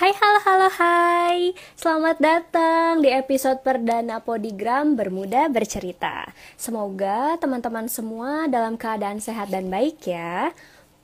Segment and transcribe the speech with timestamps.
[0.00, 1.52] Hai halo halo hai.
[1.76, 6.24] Selamat datang di episode perdana Podigram Bermuda Bercerita.
[6.56, 10.56] Semoga teman-teman semua dalam keadaan sehat dan baik ya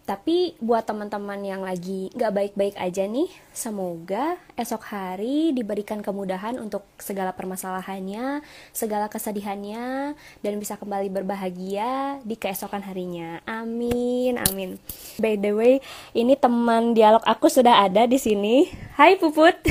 [0.07, 6.86] tapi buat teman-teman yang lagi gak baik-baik aja nih, semoga esok hari diberikan kemudahan untuk
[7.02, 8.38] segala permasalahannya,
[8.70, 10.14] segala kesedihannya,
[10.46, 13.42] dan bisa kembali berbahagia di keesokan harinya.
[13.50, 14.78] Amin, amin.
[15.19, 15.74] By the way,
[16.14, 18.70] ini teman dialog aku sudah ada di sini.
[18.95, 19.59] Hai Puput.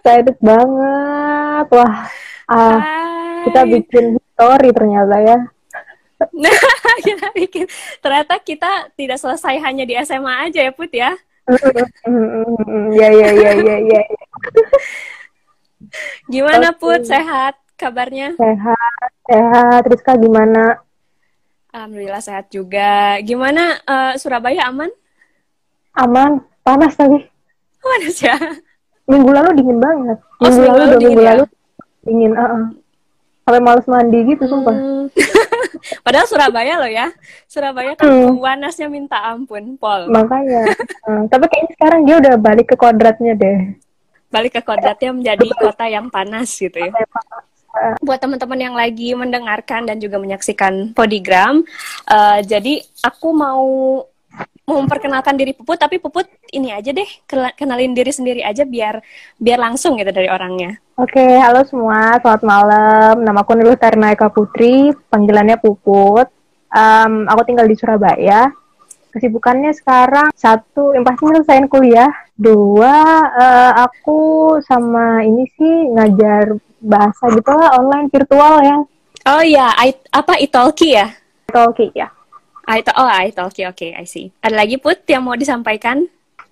[0.00, 1.66] Excited banget.
[1.76, 2.08] Wah,
[2.48, 2.80] ah,
[3.44, 5.57] kita bikin story ternyata ya.
[6.18, 6.50] Nah,
[7.06, 7.64] kita bikin.
[8.02, 11.14] Ternyata kita tidak selesai hanya di SMA aja ya, Put ya.
[12.92, 14.02] Ya, ya, ya, ya, ya.
[16.26, 17.06] Gimana, Put?
[17.06, 18.34] Sehat kabarnya?
[18.34, 19.82] Sehat, sehat.
[19.86, 20.82] Rizka gimana?
[21.70, 23.22] Alhamdulillah sehat juga.
[23.22, 24.90] Gimana uh, Surabaya aman?
[25.94, 27.22] Aman, panas tadi.
[27.78, 28.34] Panas ya?
[29.06, 30.18] Minggu lalu dingin banget.
[30.42, 31.30] Oh, minggu, lalu, lalu dua dingin minggu ya?
[31.32, 31.44] lalu
[32.02, 32.32] dingin.
[32.34, 32.64] Uh -uh.
[33.46, 34.76] Sampai males mandi gitu, sumpah.
[35.78, 36.02] Hmm.
[36.02, 37.06] Padahal Surabaya loh ya.
[37.46, 38.36] Surabaya kan Hmm.
[38.42, 40.10] panasnya minta ampun, Pol.
[40.10, 40.66] Makanya.
[41.06, 43.58] uh, tapi kayaknya sekarang dia udah balik ke kodratnya deh.
[44.28, 46.92] Balik ke kodratnya menjadi kota yang panas gitu ya.
[48.02, 51.62] Buat teman-teman yang lagi mendengarkan dan juga menyaksikan Podigram,
[52.10, 53.64] eh, jadi aku mau
[54.68, 57.08] memperkenalkan diri Puput, tapi Puput ini aja deh,
[57.56, 59.00] kenalin diri sendiri aja biar
[59.36, 60.76] biar langsung gitu dari orangnya.
[60.98, 63.14] Oke, halo semua, selamat malam.
[63.22, 66.26] Nama aku Nurul Tarina Eka Putri, panggilannya Puput.
[66.74, 68.50] Em, aku tinggal di Surabaya.
[69.08, 72.10] Kesibukannya sekarang satu, yang pasti nyelesain kuliah.
[72.34, 74.20] Dua, eh, aku
[74.66, 78.76] sama ini sih ngajar bahasa gitu lah, online virtual ya.
[79.26, 81.08] Oh iya, I- apa Italki ya?
[81.54, 82.12] Oke ya.
[82.68, 84.28] I oh, Italki, oke, I see.
[84.44, 86.04] Ada lagi Put yang mau disampaikan?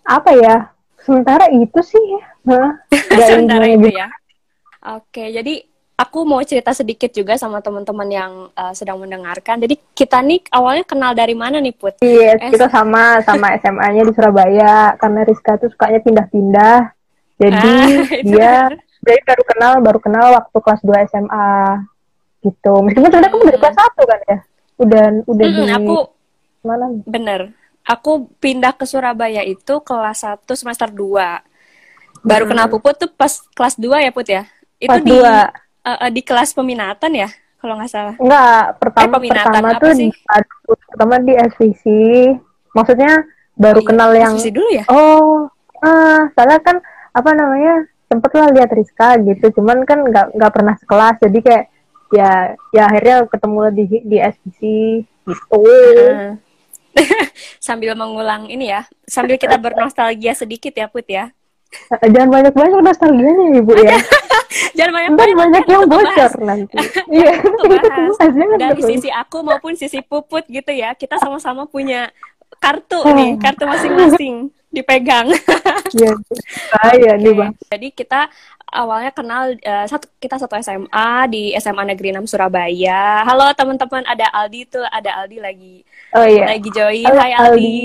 [0.06, 0.54] Apa ya?
[1.02, 2.06] Sementara itu sih.
[2.46, 2.78] Nggak
[3.10, 4.08] ada Sementara itu ya.
[4.86, 5.66] Oke, jadi
[5.98, 9.58] aku mau cerita sedikit juga sama teman-teman yang uh, sedang mendengarkan.
[9.58, 11.98] Jadi kita nih awalnya kenal dari mana nih Put?
[11.98, 16.78] Yes, Eh, kita sama sama SMA-nya di Surabaya karena Rizka tuh sukanya pindah-pindah.
[17.36, 18.54] Jadi Ah, dia.
[19.02, 21.48] Jadi baru kenal baru kenal waktu kelas 2 SMA
[22.42, 22.74] gitu.
[22.82, 24.38] Meskipun sebenarnya kamu dari kelas 1 kan ya?
[24.76, 25.94] Udah udah Mm-mm, di aku
[26.62, 26.86] mana?
[27.06, 27.40] bener.
[27.86, 31.38] Aku pindah ke Surabaya itu kelas 1 semester 2.
[32.26, 32.50] Baru Hmm.
[32.50, 34.42] kenal Puput tuh pas kelas 2 ya Put ya?
[34.82, 35.34] Itu Kelas di 2.
[35.86, 37.28] uh, uh, di kelas peminatan ya,
[37.62, 38.14] kalau nggak salah.
[38.18, 40.10] Enggak, pertama Eh, peminatan pertama tuh sih?
[40.10, 40.18] di-
[40.90, 41.84] pertama di SVC.
[42.74, 43.12] Maksudnya
[43.54, 44.84] baru Oh iya, kenal yang SVC dulu ya?
[44.90, 45.46] oh,
[45.80, 46.76] ah, soalnya kan
[47.12, 47.74] apa namanya?
[48.06, 51.64] sempet lah lihat Rizka gitu, cuman kan nggak nggak pernah sekelas, jadi kayak
[52.14, 52.30] ya
[52.70, 54.60] ya akhirnya ketemu di di SVC
[55.26, 55.58] gitu.
[55.58, 56.38] Heeh.
[57.66, 61.32] sambil mengulang ini ya, sambil kita bernostalgia sedikit ya Put ya.
[62.00, 63.98] Jangan banyak-banyak nostalgianya ibu ya.
[64.78, 66.76] Jangan banyak Ntar banyak yang bocor nanti.
[67.16, 70.94] Iya, kita bahas jangan dari sisi aku maupun sisi puput gitu ya.
[70.96, 72.08] Kita sama-sama punya
[72.62, 73.12] kartu Oh.
[73.12, 75.28] nih, kartu masing-masing dipegang.
[75.94, 76.12] Iya,
[76.72, 77.38] saya nih Oke.
[77.40, 77.52] bang.
[77.72, 78.20] Jadi kita
[78.68, 83.22] awalnya kenal eh, satu kita satu SMA di SMA Negeri 6 Surabaya.
[83.24, 86.46] Halo teman-teman, ada Aldi tuh, ada Aldi lagi Oh iya.
[86.48, 87.04] lagi join.
[87.04, 87.46] Halo, Hai Aldi.
[87.50, 87.84] Aldi.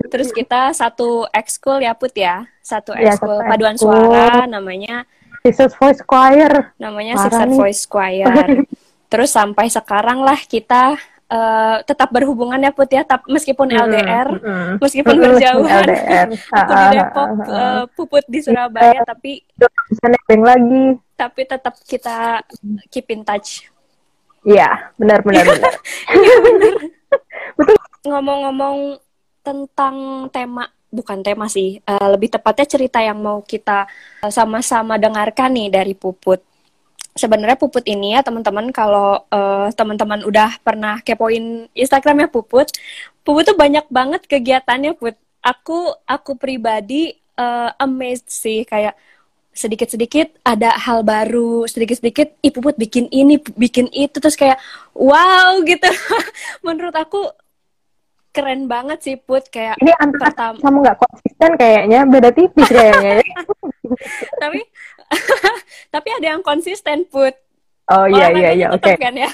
[0.12, 2.48] Terus kita satu ekskul ya Put ya.
[2.60, 5.04] Satu Iya, ekskul satu paduan suara namanya
[5.40, 6.72] Jesus Voice Choir.
[6.76, 7.48] namanya nih.
[7.50, 8.28] Voice Choir.
[9.12, 10.94] Terus sampai sekarang lah kita
[11.26, 14.68] eh, tetap berhubungan ya Put ya, tap, meskipun LDR, Mm-mm.
[14.78, 15.84] meskipun berjauhan.
[15.84, 16.28] LDR.
[16.30, 19.42] Aku di Depok, eh, Puput di Surabaya, tapi
[19.88, 20.84] bisa nebeng lagi.
[21.14, 22.40] tapi tetap kita
[22.88, 23.68] keep in touch.
[24.44, 25.72] Iya, benar benar benar.
[28.08, 28.96] Ngomong-ngomong
[29.44, 29.96] tentang
[30.32, 33.84] tema, bukan tema sih, eh, lebih tepatnya cerita yang mau kita
[34.24, 36.40] eh, sama-sama dengarkan nih dari Puput.
[37.12, 42.72] Sebenarnya Puput ini ya teman-teman kalau eh, teman-teman udah pernah kepoin Instagramnya Puput,
[43.20, 45.16] Puput tuh banyak banget kegiatannya Put.
[45.44, 48.96] Aku aku pribadi eh, amazed sih kayak
[49.50, 54.56] sedikit-sedikit ada hal baru, sedikit-sedikit ih Puput bikin ini, bikin itu terus kayak
[54.94, 55.86] wow gitu.
[56.66, 57.28] Menurut aku
[58.30, 63.12] keren banget sih Put kayak Ini antara pertama sama nggak konsisten kayaknya, beda tipis kayaknya.
[63.18, 63.24] ya.
[64.38, 64.60] tapi
[65.94, 67.34] tapi ada yang konsisten Put.
[67.90, 68.86] Oh iya iya iya, oke.
[68.96, 69.26] kan ya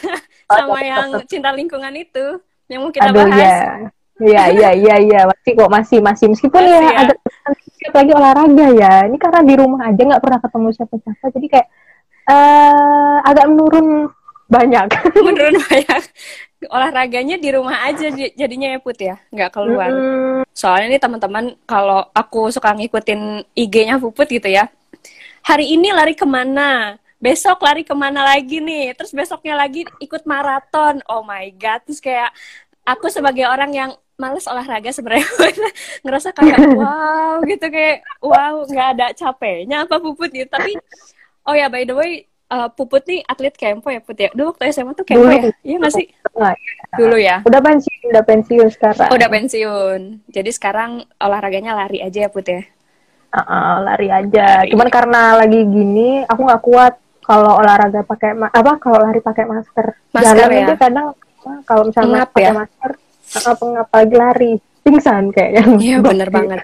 [0.46, 2.38] Oh, sama yang cinta lingkungan itu
[2.70, 3.36] yang mau kita Aduh bahas.
[3.36, 3.60] iya.
[4.16, 6.98] Iya iya iya iya, masih kok masih masih meskipun Masih ya, ya.
[7.04, 7.18] agak
[7.92, 8.94] lagi olahraga ya.
[9.06, 11.68] Ini karena di rumah aja nggak pernah ketemu siapa-siapa, jadi kayak
[12.26, 14.10] eh agak menurun
[14.46, 14.86] banyak.
[15.26, 16.02] Menurun banyak.
[16.66, 19.92] olahraganya di rumah aja jadinya ya Put ya, nggak keluar.
[19.92, 20.42] Mm-mm.
[20.56, 24.72] Soalnya nih teman-teman kalau aku suka ngikutin IG-nya Puput gitu ya.
[25.44, 26.96] Hari ini lari ke mana?
[27.20, 28.96] Besok lari ke mana lagi nih?
[28.96, 31.04] Terus besoknya lagi ikut maraton.
[31.06, 31.84] Oh my god.
[31.86, 32.32] Terus kayak
[32.88, 35.28] aku sebagai orang yang males olahraga sebenarnya
[36.04, 40.48] ngerasa kayak wow gitu kayak wow nggak ada capeknya apa Puput gitu.
[40.48, 40.72] Tapi
[41.46, 44.32] oh ya by the way uh, Puput nih atlet kempo ya Put ya?
[44.32, 45.52] Dulu waktu SMA tuh kempo ya?
[45.62, 46.06] Iya nggak sih?
[46.96, 47.44] Dulu ya?
[47.44, 49.08] Udah pensiun, udah pensiun sekarang.
[49.12, 50.00] udah pensiun.
[50.32, 52.62] Jadi sekarang olahraganya lari aja ya Put ya?
[53.36, 54.64] Uh, uh, lari aja.
[54.64, 54.72] Lari.
[54.72, 56.94] Cuman karena lagi gini, aku nggak kuat
[57.26, 59.86] kalau olahraga pakai apa kalau lari pakai masker.
[60.14, 60.64] Masker Jalan ya?
[60.64, 61.06] aja kadang
[61.66, 62.52] kalau misalnya pakai ya?
[62.54, 62.90] masker,
[63.34, 64.52] uh, pengap lagi lari,
[64.86, 65.62] pingsan kayaknya.
[65.80, 66.60] Iya bener banget.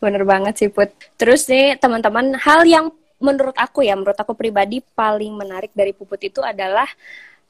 [0.00, 0.92] Bener banget sih Put.
[1.20, 6.20] Terus nih teman-teman, hal yang menurut aku ya, menurut aku pribadi paling menarik dari Puput
[6.20, 6.88] itu adalah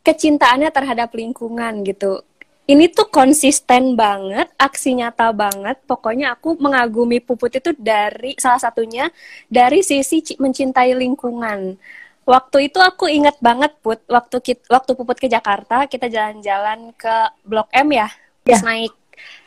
[0.06, 2.22] kecintaannya terhadap lingkungan gitu.
[2.66, 5.78] Ini tuh konsisten banget, aksi nyata banget.
[5.86, 9.10] Pokoknya aku mengagumi Puput itu dari salah satunya
[9.46, 11.78] dari sisi ci- mencintai lingkungan.
[12.26, 17.14] Waktu itu aku inget banget Put, waktu kit- waktu Puput ke Jakarta, kita jalan-jalan ke
[17.46, 18.10] Blok M ya,
[18.42, 18.90] terus naik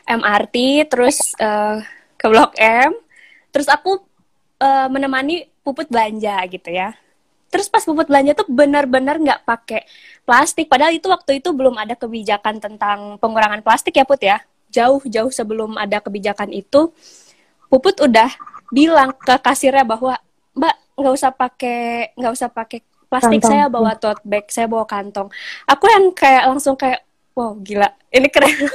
[0.08, 1.84] MRT, terus eh,
[2.16, 2.96] ke Blok M,
[3.52, 4.00] terus aku
[4.64, 6.96] eh, menemani Puput belanja gitu ya.
[7.52, 9.84] Terus pas Puput belanja tuh benar-benar nggak pakai
[10.24, 10.72] plastik.
[10.72, 14.40] Padahal itu waktu itu belum ada kebijakan tentang pengurangan plastik ya Put ya.
[14.72, 16.96] Jauh-jauh sebelum ada kebijakan itu,
[17.68, 18.32] Puput udah
[18.72, 20.16] bilang ke kasirnya bahwa
[21.00, 22.78] nggak usah pakai nggak usah pakai
[23.10, 23.50] plastik Kantong.
[23.50, 25.28] saya bawa tote bag saya bawa kantong.
[25.66, 27.02] Aku yang kayak langsung kayak
[27.34, 28.54] wow gila ini keren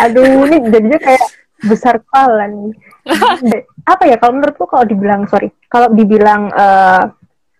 [0.00, 1.24] Aduh, ini jadinya kayak
[1.62, 2.72] besar kepala nih.
[3.92, 7.02] Apa ya kalau menurutku kalau dibilang sorry, kalau dibilang eh,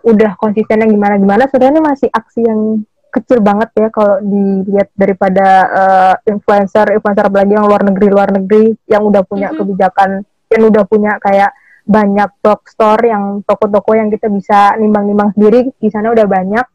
[0.02, 2.82] udah konsistennya gimana gimana, sebenarnya masih aksi yang
[3.12, 8.72] kecil banget ya kalau dilihat daripada eh, influencer influencer apalagi yang luar negeri luar negeri
[8.88, 9.58] yang udah punya Mhm.
[9.60, 10.10] kebijakan,
[10.52, 11.50] yang udah punya kayak
[11.82, 16.66] banyak blog store yang toko-toko yang kita bisa nimbang-nimbang sendiri di sana udah banyak.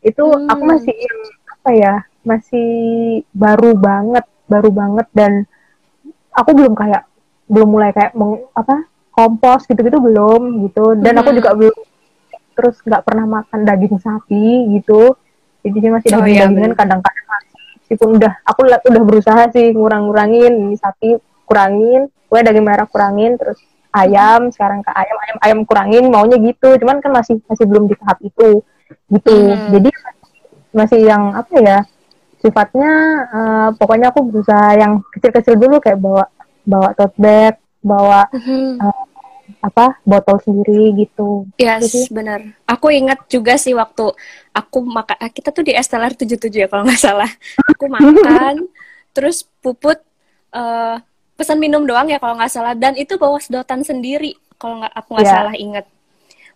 [0.00, 0.70] Itu aku Hmm.
[0.74, 2.68] masih yang apa ya, masih
[3.30, 5.46] baru banget, baru banget dan
[6.32, 7.06] aku belum kayak
[7.46, 11.38] belum mulai kayak meng, apa kompos gitu-gitu belum gitu dan aku Mhm.
[11.42, 11.78] juga belum
[12.54, 15.14] terus nggak pernah makan daging sapi gitu
[15.62, 16.78] jadi masih Oh, iya, daging-dagingan bener.
[16.78, 23.34] kadang-kadang masih meskipun udah aku udah berusaha sih ngurang-ngurangin sapi kurangin gue daging merah kurangin
[23.34, 23.56] terus
[23.90, 27.96] ayam sekarang ke ayam ayam ayam kurangin maunya gitu cuman kan masih masih belum di
[27.96, 28.60] tahap itu
[29.08, 29.72] gitu Mhm.
[29.72, 29.90] jadi
[30.70, 31.78] masih yang apa ya
[32.38, 32.90] sifatnya
[33.28, 36.28] eh, pokoknya aku berusaha yang kecil-kecil dulu kayak bawa
[36.62, 38.78] bawa tote bag bawa Mhm.
[39.58, 42.44] apa botol sendiri gitu Yes, benar.
[42.68, 44.12] Aku ingat juga sih waktu
[44.52, 47.30] aku makan, kita tuh di Estelar 77 ya kalau nggak salah.
[47.74, 48.68] Aku makan,
[49.10, 49.98] terus puput
[50.52, 50.96] eh,
[51.38, 52.74] pesan minum doang ya kalau nggak salah.
[52.74, 55.34] Dan itu bawa sedotan sendiri kalau nggak aku nggak Iya.
[55.38, 55.84] salah ingat.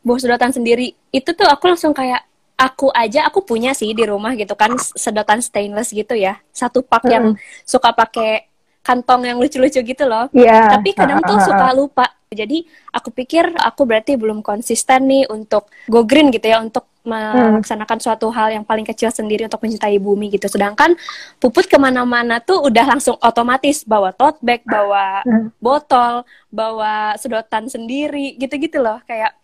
[0.03, 0.99] Bawa sedotan sendiri.
[1.09, 2.27] Itu tuh aku langsung kayak
[2.59, 6.43] aku aja aku punya sih di rumah gitu kan sedotan stainless gitu ya.
[6.51, 8.51] Satu pak yang suka pakai
[8.83, 12.03] kantong yang lucu-lucu gitu loh Iya tapi kadang tuh suka lupa
[12.35, 17.99] jadi aku pikir aku berarti belum konsisten nih untuk go green gitu ya untuk melaksanakan
[17.99, 20.47] suatu hal yang paling kecil sendiri untuk mencintai bumi gitu.
[20.47, 20.95] Sedangkan
[21.37, 25.51] puput ke mana-mana tuh udah langsung otomatis bawa tote bag bawa Hmm.
[25.59, 29.03] botol bawa sedotan sendiri gitu-gitu loh.
[29.05, 29.35] Kayak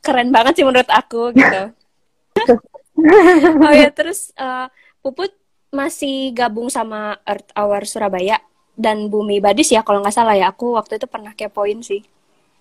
[0.00, 1.62] keren banget sih menurut aku gitu.
[3.64, 4.66] Oh ya terus eh,
[5.00, 5.32] puput
[5.72, 8.36] masih gabung sama Earth Hour Surabaya
[8.76, 10.52] dan Bumi Badis ya kalau nggak salah ya.
[10.52, 12.04] Aku waktu itu pernah kepoin sih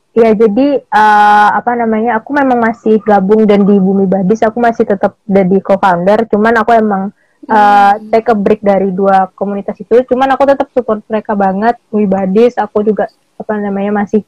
[0.09, 4.83] Ya jadi eh, apa namanya aku memang masih gabung dan di Bumi Badis aku masih
[4.89, 7.13] tetap jadi co-founder cuman aku emang
[7.45, 12.09] eh, take a break dari dua komunitas itu cuman aku tetap support mereka banget Bumi
[12.09, 13.05] Badis aku juga
[13.37, 14.25] apa namanya masih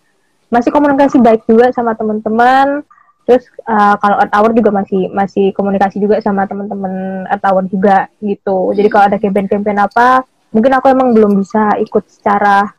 [0.53, 2.85] masih komunikasi baik juga sama teman-teman
[3.25, 8.05] terus eh, kalau Earth Hour juga masih masih komunikasi juga sama teman-teman Earth Hour juga
[8.21, 8.69] gitu.
[8.77, 12.69] Jadi kalau ada campaign-campaign apa mungkin aku emang belum bisa ikut secara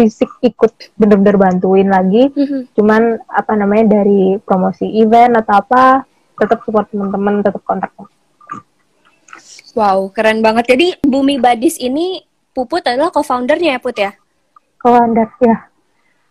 [0.00, 2.32] fisik ikut bener-bener bantuin lagi
[2.72, 6.08] cuman apa namanya dari promosi event atau apa
[6.40, 7.92] tetap support teman-teman tetap kontak
[9.76, 12.24] wow keren banget jadi Bumi Badis ini
[12.56, 14.16] Puput adalah co-foundernya ya Put ya
[14.80, 15.12] kawan
[15.44, 15.70] ya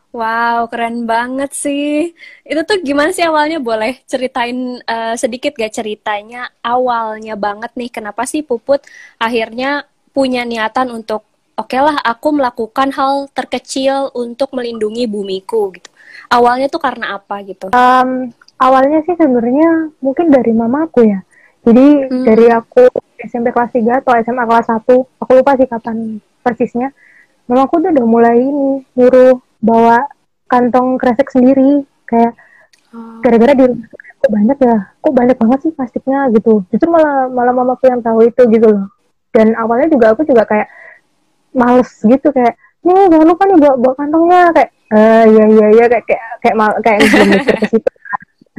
[0.09, 2.17] Wow, keren banget sih.
[2.41, 3.61] Itu tuh gimana sih awalnya?
[3.61, 7.93] Boleh ceritain eh, sedikit gak ceritanya awalnya banget nih.
[7.93, 8.81] Kenapa sih Puput
[9.21, 15.91] akhirnya punya niatan untuk oke lah aku melakukan hal terkecil untuk melindungi bumiku gitu.
[16.31, 17.69] Awalnya tuh karena apa gitu?
[17.75, 21.19] Um, awalnya sih sebenarnya mungkin dari mamaku ya
[21.67, 22.23] Jadi hmm.
[22.23, 22.87] dari aku
[23.19, 24.87] SMP kelas 3 atau SMA kelas 1,
[25.19, 26.95] aku lupa sih kapan persisnya.
[27.51, 30.07] Mamaku tuh udah mulai ini nyuruh bawa
[30.47, 32.33] kantong kresek sendiri kayak
[32.95, 33.19] oh.
[33.21, 33.87] gara-gara di rumah
[34.19, 38.27] kok banyak ya kok banyak banget sih plastiknya gitu justru malah malah mamaku yang tahu
[38.27, 38.85] itu gitu loh
[39.31, 40.67] dan awalnya juga aku juga kayak
[41.55, 45.85] males gitu kayak nih jangan lupa nih bawa, bawa kantongnya kayak eh iya iya iya
[45.85, 47.89] kayak kayak kayak, mal, kayak belum mikir ke situ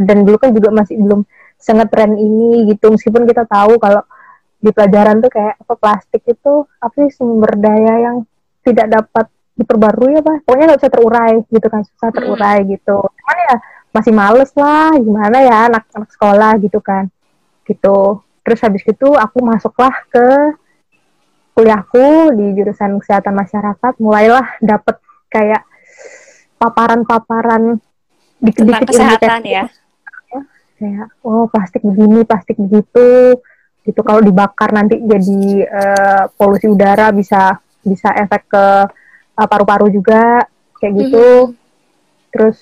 [0.00, 1.20] dan dulu kan juga masih belum
[1.60, 4.00] sangat tren ini gitu meskipun kita tahu kalau
[4.60, 8.16] di pelajaran tuh kayak apa plastik itu apa sih sumber daya yang
[8.60, 12.16] tidak dapat diperbarui apa pokoknya nggak bisa terurai gitu kan susah hmm.
[12.16, 12.98] terurai gitu.
[13.00, 13.56] Cuman ya
[13.90, 17.08] masih males lah gimana ya anak-anak sekolah gitu kan
[17.68, 18.20] gitu.
[18.40, 20.28] Terus habis itu aku masuklah ke
[21.54, 24.96] kuliahku di jurusan kesehatan masyarakat mulailah dapet
[25.30, 25.62] kayak
[26.60, 27.78] paparan-paparan
[28.40, 29.64] dikit-dikit kesehatan ya?
[30.80, 33.38] Kayak oh plastik begini plastik begitu.
[33.80, 38.66] Gitu kalau dibakar nanti jadi uh, polusi udara bisa bisa efek ke
[39.36, 40.44] uh, paru-paru juga
[40.80, 41.28] kayak gitu.
[41.28, 41.58] Mm -hmm.
[42.30, 42.58] terus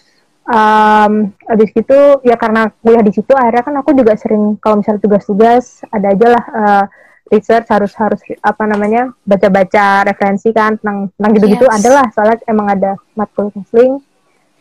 [0.49, 1.13] um,
[1.45, 5.85] abis itu ya karena kuliah di situ akhirnya kan aku juga sering kalau misalnya tugas-tugas
[5.93, 6.85] ada aja lah uh,
[7.29, 11.75] research harus harus apa namanya baca-baca referensi kan tentang tentang gitu-gitu yes.
[11.81, 14.01] adalah soalnya emang ada matkul counseling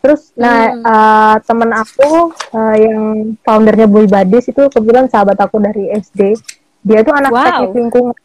[0.03, 0.81] terus nah, hmm.
[0.83, 2.11] nah uh, temen aku
[2.53, 3.01] uh, yang
[3.41, 6.37] foundernya Boy Badis itu kebetulan sahabat aku dari SD
[6.85, 7.43] dia tuh anak wow.
[7.43, 8.17] teknik lingkungan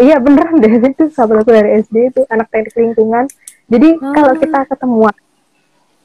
[0.00, 3.24] iya beneran deh itu sahabat aku dari SD itu anak teknik lingkungan
[3.68, 4.14] jadi hmm.
[4.14, 5.16] kalau kita ketemuan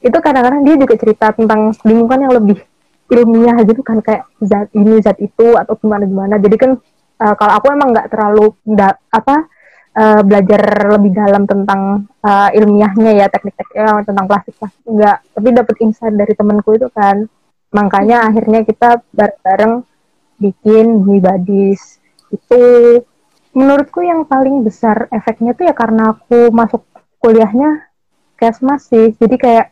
[0.04, 2.60] itu kadang-kadang dia juga cerita tentang lingkungan yang lebih
[3.08, 6.70] ilmiah gitu kan kayak zat ini zat itu atau gimana gimana jadi kan
[7.24, 9.48] uh, kalau aku emang nggak terlalu da, apa
[9.96, 10.60] uh, belajar
[10.92, 16.14] lebih dalam tentang uh, ilmiahnya ya teknik-teknik ya, tentang plastik plastik enggak tapi dapat insight
[16.14, 17.24] dari temanku itu kan.
[17.72, 18.28] Makanya hmm.
[18.30, 19.74] akhirnya kita bareng-bareng
[20.38, 20.86] bikin
[21.18, 21.98] badis.
[22.30, 22.62] Itu
[23.54, 26.82] menurutku yang paling besar efeknya tuh ya karena aku masuk
[27.22, 27.86] kuliahnya
[28.34, 29.66] kesmas sih jadi kayak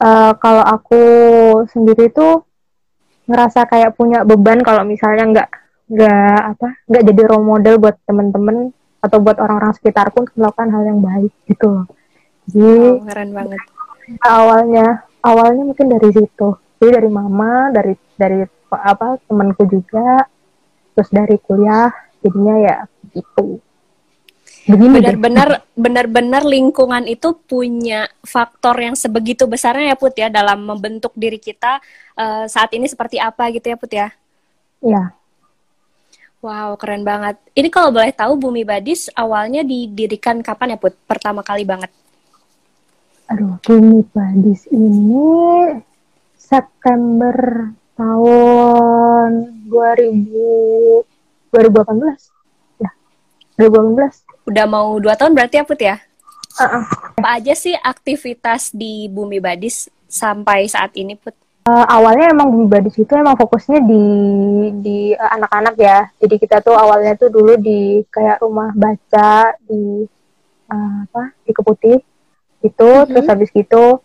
[0.00, 1.02] uh, kalau aku
[1.68, 2.48] sendiri tuh
[3.28, 5.48] ngerasa kayak punya beban kalau misalnya nggak
[5.90, 8.70] nggak apa nggak jadi role model buat temen-temen
[9.02, 11.86] atau buat orang-orang sekitarku untuk melakukan hal yang baik gitu loh.
[12.46, 13.60] Jadi oh, keren banget.
[14.22, 14.86] Awalnya
[15.24, 16.48] awalnya mungkin dari situ.
[16.80, 20.24] Jadi dari mama, dari dari apa temanku juga,
[20.94, 21.90] terus dari kuliah,
[22.22, 22.76] jadinya ya
[23.10, 23.58] gitu
[24.68, 31.40] benar-benar benar-benar lingkungan itu punya faktor yang sebegitu besarnya ya Put ya dalam membentuk diri
[31.40, 31.80] kita
[32.14, 34.08] uh, saat ini seperti apa gitu ya Put ya.
[34.84, 35.04] Iya.
[36.40, 37.36] Wow, keren banget.
[37.52, 40.96] Ini kalau boleh tahu Bumi Badis awalnya didirikan kapan ya Put?
[41.04, 41.92] Pertama kali banget.
[43.28, 45.76] Aduh, Bumi Badis ini
[46.40, 49.30] September tahun
[49.68, 51.04] 2000
[51.52, 52.80] 2018.
[52.80, 52.90] Ya.
[53.60, 55.96] 2018 udah mau dua tahun berarti ya Put ya?
[56.56, 56.84] Uh-uh.
[57.20, 61.36] Apa aja sih aktivitas di Bumi Badis sampai saat ini Put?
[61.70, 64.04] Uh, awalnya emang Bumi Badis itu emang fokusnya di
[64.82, 66.10] di uh, anak-anak ya.
[66.18, 70.02] Jadi kita tuh awalnya tuh dulu di kayak rumah baca di
[70.66, 71.98] uh, apa di Keputih
[72.66, 73.12] itu mm-hmm.
[73.14, 74.02] terus habis gitu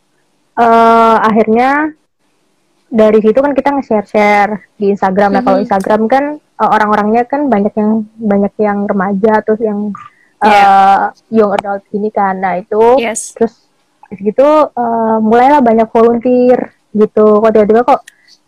[0.61, 1.89] uh, akhirnya
[2.85, 5.33] dari situ kan kita nge-share-share di Instagram.
[5.33, 5.41] Mm-hmm.
[5.41, 9.89] Nah kalau Instagram kan uh, orang-orangnya kan banyak yang banyak yang remaja terus yang
[10.43, 11.11] yeah.
[11.11, 13.33] uh, young adult ini kan nah itu yes.
[13.35, 13.65] terus
[14.15, 18.01] gitu uh, mulailah banyak volunteer gitu kok tiba-tiba kok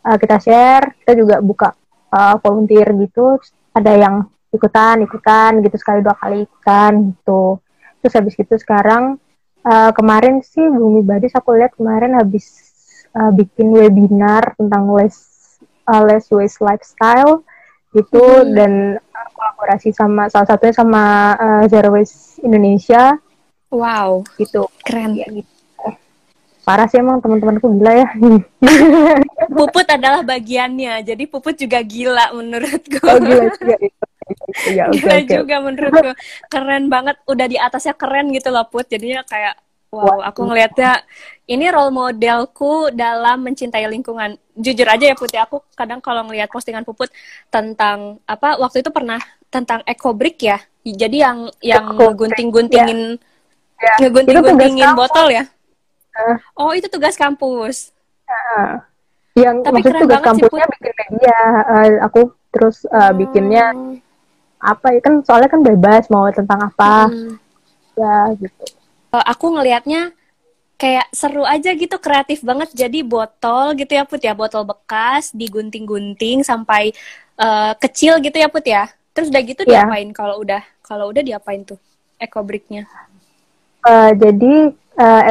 [0.08, 1.76] uh, kita share kita juga buka
[2.16, 3.38] uh, volunteer gitu
[3.76, 4.16] ada yang
[4.56, 7.60] ikutan ikutan gitu sekali dua kali ikutan gitu
[8.00, 9.20] terus habis gitu sekarang
[9.68, 12.48] uh, kemarin sih Bumi Badis aku lihat kemarin habis
[13.12, 15.20] uh, bikin webinar tentang less
[15.92, 17.44] uh, less waste lifestyle
[17.92, 18.54] gitu hmm.
[18.56, 18.72] dan
[19.38, 23.18] kolaborasi sama salah satunya sama uh, Zero Waste Indonesia.
[23.74, 24.66] Wow, gitu.
[24.86, 25.57] Keren ya gitu.
[26.68, 28.08] Parah sih emang teman-temanku gila ya.
[29.56, 33.00] Puput adalah bagiannya, jadi Puput juga gila menurutku.
[33.08, 33.76] Oh gila juga.
[34.68, 35.32] Ya, okay, gila okay.
[35.32, 36.12] juga menurutku.
[36.52, 38.92] Keren banget, udah di atasnya keren gitu loh Put.
[38.92, 39.56] Jadinya kayak
[39.88, 41.00] Wow, aku ngelihatnya
[41.48, 44.36] ini role modelku dalam mencintai lingkungan.
[44.52, 47.08] Jujur aja ya Putih, aku kadang kalau ngelihat postingan Puput
[47.48, 50.60] tentang apa waktu itu pernah tentang ecobrick ya.
[50.84, 53.16] Jadi yang yang ngegunting-guntingin
[53.80, 53.96] ya.
[53.96, 53.96] ya.
[54.04, 55.48] ngegunting-guntingin botol ya.
[56.18, 56.36] Uh.
[56.58, 57.94] Oh, itu tugas kampus.
[58.26, 58.82] Uh.
[59.38, 63.66] Yang Tapi keren tugas banget kampusnya sih, bikin media, uh, aku terus uh, bikinnya
[64.58, 67.06] apa ya kan soalnya kan bebas mau tentang apa.
[67.06, 67.38] Hmm.
[67.94, 68.78] Ya gitu
[69.12, 70.12] uh, aku ngelihatnya
[70.78, 76.46] kayak seru aja gitu kreatif banget jadi botol gitu ya put ya botol bekas digunting-gunting
[76.46, 76.94] sampai
[77.42, 79.90] uh, kecil gitu ya put ya terus udah gitu yeah.
[79.90, 81.82] diapain kalau udah kalau udah diapain tuh
[82.22, 82.86] ecobricknya
[83.90, 84.70] uh, jadi
[85.02, 85.22] uh,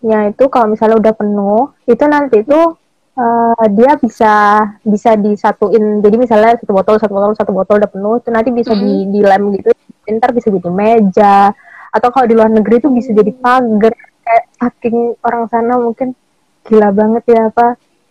[0.00, 2.76] ecobricknya itu kalau misalnya udah penuh itu nanti tuh
[3.16, 4.34] uh, dia bisa
[4.80, 6.00] bisa disatuin.
[6.00, 8.88] Jadi misalnya satu botol satu botol satu botol udah penuh itu nanti bisa mm -hmm.
[8.88, 9.68] di dilem gitu.
[10.08, 11.52] Ntar bisa jadi meja
[11.90, 13.92] atau kalau di luar negeri itu bisa jadi pagar
[14.24, 16.16] kayak saking orang sana mungkin.
[16.60, 17.66] Gila banget ya apa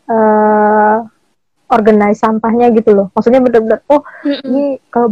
[0.09, 0.97] uh,
[1.69, 3.07] organize sampahnya gitu loh.
[3.13, 5.09] Maksudnya bener-bener oh mm ini kalau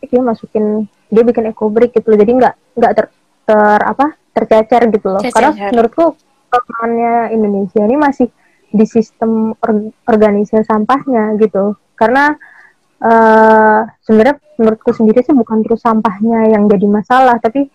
[0.00, 2.18] dia masukin dia bikin eco brick gitu loh.
[2.18, 3.06] Jadi nggak nggak ter,
[3.46, 5.22] ter apa tercecer gitu loh.
[5.22, 5.34] Cecer.
[5.34, 6.04] karena menurutku
[6.50, 8.28] kelemahannya Indonesia ini masih
[8.70, 11.74] di sistem or organisasi sampahnya gitu.
[11.98, 12.34] Karena
[13.02, 17.66] uh, sebenarnya menurutku sendiri sih bukan terus sampahnya yang jadi masalah tapi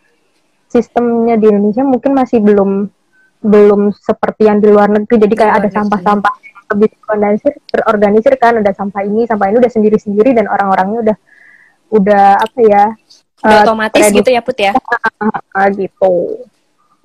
[0.72, 2.90] sistemnya di Indonesia mungkin masih belum
[3.46, 5.22] belum seperti yang di luar negeri.
[5.22, 6.34] Jadi kayak ada sampah-sampah
[6.74, 8.58] lebih terorganisir terorganisir kan.
[8.60, 11.18] Ada sampah ini sampah ini udah sendiri-sendiri dan orang-orangnya udah
[11.94, 12.84] udah apa ya
[13.44, 14.72] udah uh, otomatis gitu ya put ya
[15.76, 16.40] gitu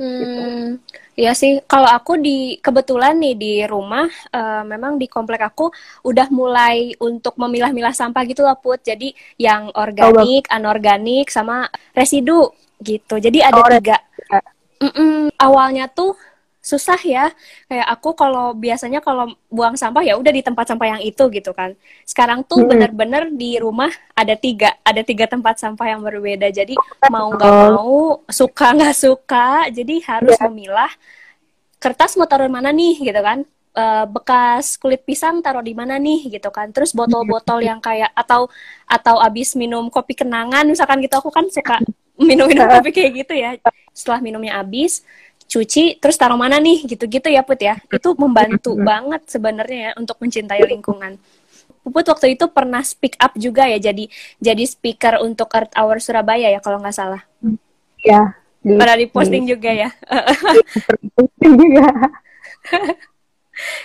[0.01, 0.81] Hmm,
[1.13, 1.61] ya sih.
[1.69, 5.69] Kalau aku di kebetulan nih di rumah, uh, memang di komplek aku
[6.09, 8.81] udah mulai untuk memilah-milah sampah gitu lah put.
[8.81, 12.49] Jadi yang organik, oh, anorganik, sama residu
[12.81, 13.21] gitu.
[13.21, 14.01] Jadi ada oh, tiga.
[14.81, 16.17] Mm -mm, awalnya tuh
[16.61, 17.33] susah ya.
[17.67, 21.51] Kayak aku kalau biasanya kalau buang sampah ya udah di tempat sampah yang itu gitu
[21.57, 21.73] kan.
[22.05, 26.53] Sekarang tuh bener-bener di rumah ada tiga ada tiga tempat sampah yang berbeda.
[26.53, 26.77] Jadi
[27.09, 30.47] mau nggak mau suka nggak suka jadi harus yeah.
[30.47, 30.93] memilah
[31.81, 33.41] kertas mau taruh mana nih gitu kan.
[33.71, 36.69] E, bekas kulit pisang taruh di mana nih gitu kan.
[36.77, 38.53] Terus botol-botol yang kayak atau
[38.85, 41.17] atau abis minum kopi kenangan misalkan gitu.
[41.17, 41.81] Aku kan suka
[42.21, 43.57] minum-minum kopi kayak gitu ya.
[43.97, 45.01] Setelah minumnya abis
[45.51, 46.87] cuci terus taruh mana nih?
[46.87, 47.83] Gitu-gitu ya Put ya.
[47.91, 51.19] Itu membantu banget sebenarnya ya untuk mencintai lingkungan.
[51.83, 54.07] Puput waktu itu pernah speak up juga ya jadi
[54.39, 57.25] jadi speaker untuk Earth Hour Surabaya ya kalau nggak salah.
[58.05, 59.91] Ya di, pernah diposting di, juga ya.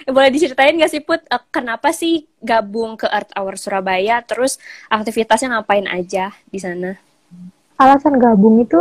[0.07, 4.59] Boleh diceritain nggak sih Put eh, kenapa sih gabung ke Earth Hour Surabaya terus
[4.91, 6.99] aktivitasnya ngapain aja di sana?
[7.75, 8.79] Alasan gabung itu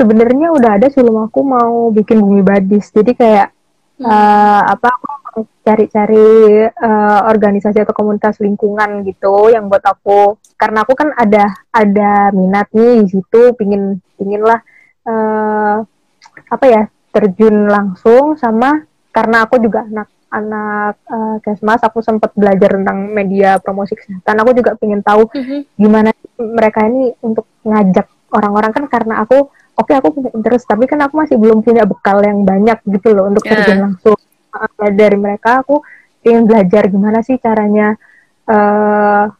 [0.00, 3.48] sebenarnya udah ada sebelum aku mau bikin bumi badis jadi kayak
[4.00, 4.08] hmm.
[4.08, 4.88] uh, apa
[5.28, 11.52] aku cari-cari uh, organisasi atau komunitas lingkungan gitu yang buat aku karena aku kan ada
[11.68, 14.64] ada minat nih di situ pingin pingin lah
[15.04, 15.84] uh,
[16.48, 16.82] apa ya
[17.12, 23.60] terjun langsung sama karena aku juga anak anak uh, kesmas aku sempat belajar tentang media
[23.60, 25.60] promosi kesehatan aku juga pingin tahu mm -hmm.
[25.76, 26.10] gimana
[26.40, 31.00] mereka ini untuk ngajak orang-orang kan karena aku oke okay, aku punya interest tapi kan
[31.00, 33.52] aku masih belum punya bekal yang banyak gitu loh untuk yeah.
[33.56, 34.16] terjun langsung.
[34.50, 35.80] Uh, dari mereka aku
[36.26, 37.96] ingin belajar gimana sih caranya
[38.44, 39.30] uh,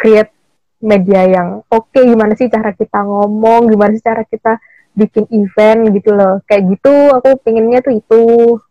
[0.00, 0.32] create
[0.80, 4.56] media yang oke okay, gimana sih cara kita ngomong gimana sih cara kita
[4.94, 6.40] bikin event gitu loh.
[6.46, 8.22] Kayak gitu aku pinginnya tuh itu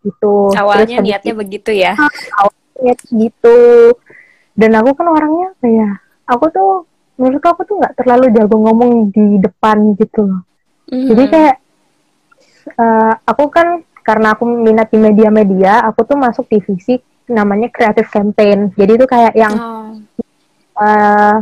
[0.07, 0.33] gitu.
[0.55, 1.93] Awalnya Terus, niatnya begitu ya?
[2.39, 3.59] Awalnya gitu.
[4.55, 5.93] Dan aku kan orangnya kayak
[6.31, 6.71] aku tuh
[7.19, 10.41] menurut aku tuh nggak terlalu jago ngomong di depan gitu loh
[10.91, 11.07] Mm.
[11.11, 11.55] Jadi kayak
[12.75, 13.67] uh, aku kan
[14.03, 16.99] karena aku minat di media-media, aku tuh masuk divisi
[17.31, 18.75] namanya creative campaign.
[18.75, 19.95] Jadi itu kayak yang oh.
[20.75, 21.37] uh,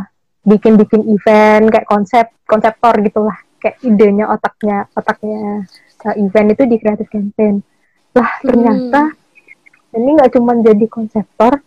[0.46, 5.66] bikin-bikin event kayak konsep konseptor gitulah, kayak idenya otaknya otaknya
[6.06, 7.66] uh, event itu di creative campaign.
[8.14, 9.98] Lah ternyata mm.
[9.98, 11.58] ini nggak cuma jadi konseptor,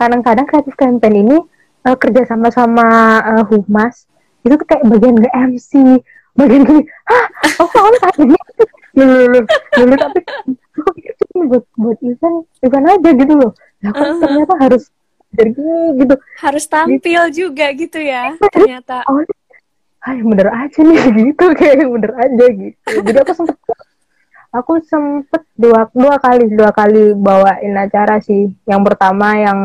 [0.00, 1.36] kadang-kadang creative campaign ini
[1.84, 4.08] uh, kerja sama sama uh, humas
[4.46, 5.70] itu tuh kayak bagian nge MC
[6.38, 7.26] bagian gini hah?
[7.58, 8.22] Oh kamu tadi
[8.94, 9.40] lulu lulu
[9.74, 10.20] lulu tapi
[10.78, 13.52] aku pikir cuma buat buat event event aja gitu loh.
[13.82, 14.82] Ya kan ternyata harus
[15.34, 15.50] jadi
[15.98, 16.14] gitu.
[16.38, 17.50] Harus tampil gitu.
[17.50, 19.02] juga gitu ya ternyata.
[19.10, 19.22] oh
[19.98, 22.92] Hai bener aja nih gitu kayak bener aja gitu.
[23.02, 23.56] Jadi aku sempet
[24.48, 28.54] aku sempet dua dua kali dua kali bawain acara sih.
[28.64, 29.60] Yang pertama yang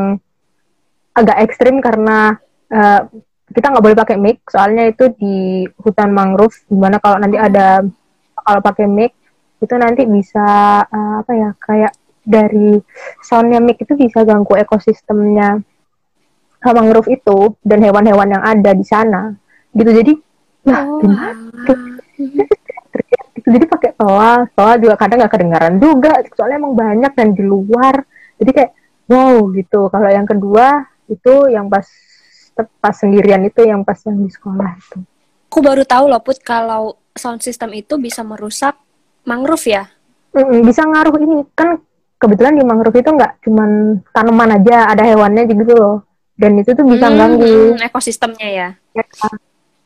[1.13, 2.41] agak ekstrim karena
[2.73, 3.05] uh,
[3.54, 7.86] kita nggak boleh pakai mic soalnya itu di hutan mangrove di mana kalau nanti ada
[8.34, 9.13] kalau pakai mic
[9.63, 12.80] itu nanti bisa uh, apa ya kayak dari
[13.24, 15.63] soundnya mic itu bisa ganggu ekosistemnya
[16.72, 19.36] mangrove itu dan hewan-hewan yang ada di sana.
[19.76, 20.13] Gitu jadi
[20.63, 21.04] lah oh.
[21.04, 21.74] gitu
[23.44, 28.00] jadi pakai toa toa juga kadang nggak kedengaran juga soalnya emang banyak dan di luar.
[28.39, 28.72] Jadi kayak
[29.12, 29.92] wow gitu.
[29.92, 31.84] Kalau yang kedua itu yang pas
[32.82, 34.98] pas sendirian itu yang pas yang di sekolah itu.
[35.50, 38.74] Aku baru tahu loh Put kalau sound system itu bisa merusak
[39.24, 39.84] mangrove ya.
[40.34, 41.78] mm, bisa ngaruh ini kan
[42.22, 43.70] kebetulan di mangrove itu nggak cuman
[44.16, 45.98] tanaman aja ada hewannya gitu loh
[46.39, 48.70] dan itu tuh bisa Hmm, ganggu ekosistemnya ya.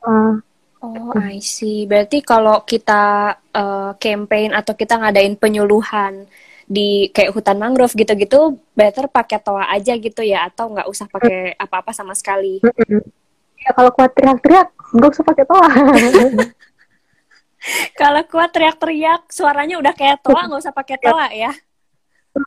[0.08, 0.40] Uh,
[0.78, 1.90] Oh, I see.
[1.90, 6.30] Berarti kalau kita eh, campaign atau kita ngadain penyuluhan
[6.68, 11.56] di kayak hutan mangrove gitu-gitu, better pakai toa aja gitu ya, atau nggak usah pakai
[11.56, 12.60] apa-apa sama sekali.
[13.58, 15.68] ya kalau kuat teriak-teriak nggak usah pakai toa
[18.00, 21.52] Kalau kuat teriak-teriak, suaranya udah kayak toa, nggak usah pakai toa ya.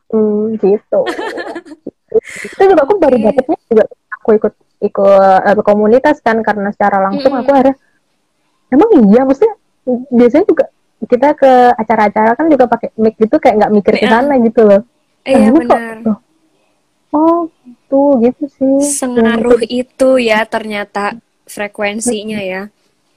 [0.09, 1.01] Hmm, gitu.
[2.47, 3.23] itu juga aku baru Oke.
[3.23, 3.85] dapetnya juga
[4.19, 4.53] aku ikut
[4.83, 7.43] ikut eh, komunitas kan karena secara langsung Mm-mm.
[7.47, 7.75] aku akhirnya
[8.71, 9.55] emang iya maksudnya
[10.11, 10.65] biasanya juga
[11.01, 14.11] kita ke acara-acara kan juga pakai mic gitu kayak nggak mikir ke Iya.
[14.11, 14.81] sana gitu loh.
[15.21, 15.97] Iya Nah, ini kok, benar.
[16.01, 16.17] loh,
[17.11, 17.39] oh
[17.85, 18.77] tuh gitu sih.
[18.85, 22.61] Sengaruh itu ya ternyata frekuensinya ya.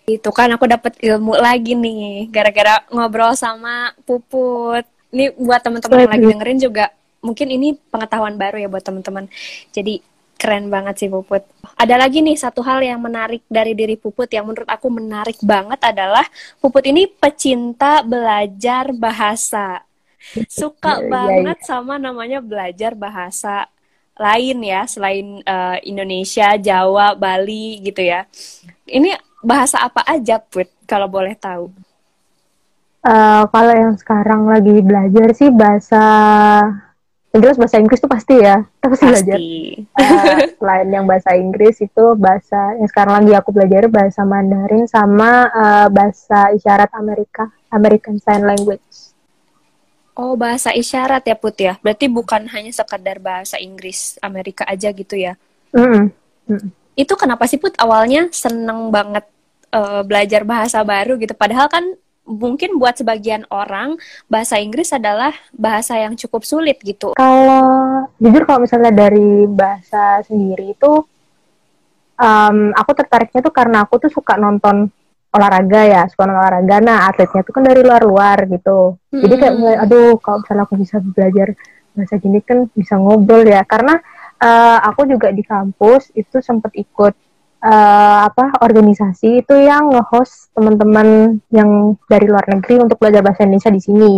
[0.05, 4.85] Itu kan aku dapat ilmu lagi nih gara-gara ngobrol sama Puput.
[5.09, 6.85] Ini buat teman-teman yang lagi dengerin juga
[7.21, 9.31] mungkin ini pengetahuan baru ya buat teman-teman.
[9.71, 10.03] Jadi
[10.45, 11.41] keren banget sih Puput.
[11.81, 15.81] Ada lagi nih satu hal yang menarik dari diri Puput yang menurut aku menarik banget
[15.81, 16.29] adalah
[16.61, 19.81] Puput ini pecinta belajar bahasa.
[20.45, 23.73] Suka Iya, iya, banget sama namanya belajar bahasa
[24.21, 28.29] lain ya selain eh, Indonesia, Jawa, Bali gitu ya.
[28.85, 31.73] Ini bahasa apa aja Put kalau boleh tahu?
[33.05, 36.05] Eh, kalau yang sekarang lagi belajar sih bahasa
[37.35, 38.63] yang jelas bahasa Inggris tuh pasti ya.
[38.63, 39.39] Kita pasti belajar.
[39.43, 39.75] Eh,
[40.63, 45.89] selain yang bahasa Inggris itu bahasa yang sekarang lagi aku pelajari bahasa Mandarin sama eh,
[45.91, 49.19] bahasa isyarat Amerika American Sign Language.
[50.15, 51.75] Oh, bahasa isyarat ya Put ya.
[51.83, 55.35] Berarti bukan hanya sekedar bahasa Inggris Amerika aja gitu ya.
[55.75, 56.15] Mm-mm.
[56.47, 56.71] Mm.
[56.95, 59.27] Itu kenapa sih Put awalnya seneng banget
[59.75, 61.35] eh, belajar bahasa baru gitu.
[61.35, 64.01] Padahal kan mungkin buat sebagian orang
[64.33, 67.13] bahasa Inggris adalah bahasa yang cukup sulit gitu.
[67.15, 70.93] Kalau jujur kalau misalnya dari bahasa sendiri itu
[72.17, 74.89] em, aku tertariknya tuh karena aku tuh suka nonton
[75.35, 76.77] olahraga ya, suka nonton olahraga.
[76.81, 78.97] Nah, atletnya tuh kan dari luar-luar gitu.
[79.13, 81.49] Jadi kayak mulai, aduh kalau misalnya aku bisa belajar
[81.95, 83.61] bahasa gini kan bisa ngobrol ya.
[83.67, 84.01] Karena
[84.41, 87.15] eh, aku juga di kampus itu sempat ikut
[87.65, 93.73] eh, apa organisasi itu yang nge-host teman-teman yang dari luar negeri untuk belajar bahasa Indonesia
[93.73, 94.13] di sini.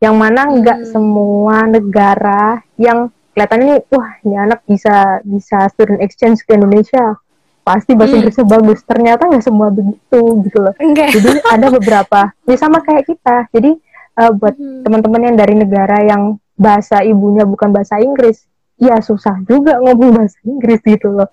[0.00, 0.88] Yang mana nggak Hmm.
[0.90, 7.14] semua negara yang kelihatannya nih, wah ini anak bisa bisa student exchange ke Indonesia.
[7.62, 8.24] Pasti bahasa Hmm.
[8.24, 8.80] Inggrisnya bagus.
[8.82, 10.74] Ternyata nggak semua begitu gitu loh.
[10.80, 11.14] Enggak.
[11.14, 13.46] Jadi ada beberapa, ya sama kayak kita.
[13.54, 13.76] Jadi
[14.10, 14.82] eh, buat Hmm.
[14.82, 18.44] teman-teman yang dari negara yang bahasa ibunya bukan bahasa Inggris,
[18.76, 21.30] ya susah juga ngomong bahasa Inggris gitu loh.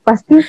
[0.00, 0.40] Pasti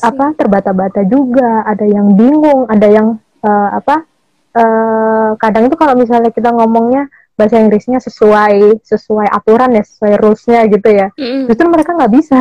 [0.00, 3.06] apa terbata-bata juga, ada yang bingung, ada yang
[3.40, 4.04] eh, apa?
[4.48, 7.06] eh, kadang itu kalau misalnya kita ngomongnya
[7.38, 11.06] bahasa Inggrisnya sesuai sesuai aturan ya, sesuai rules-nya gitu ya.
[11.14, 11.46] Mm-mm.
[11.46, 12.40] Justru mereka nggak bisa.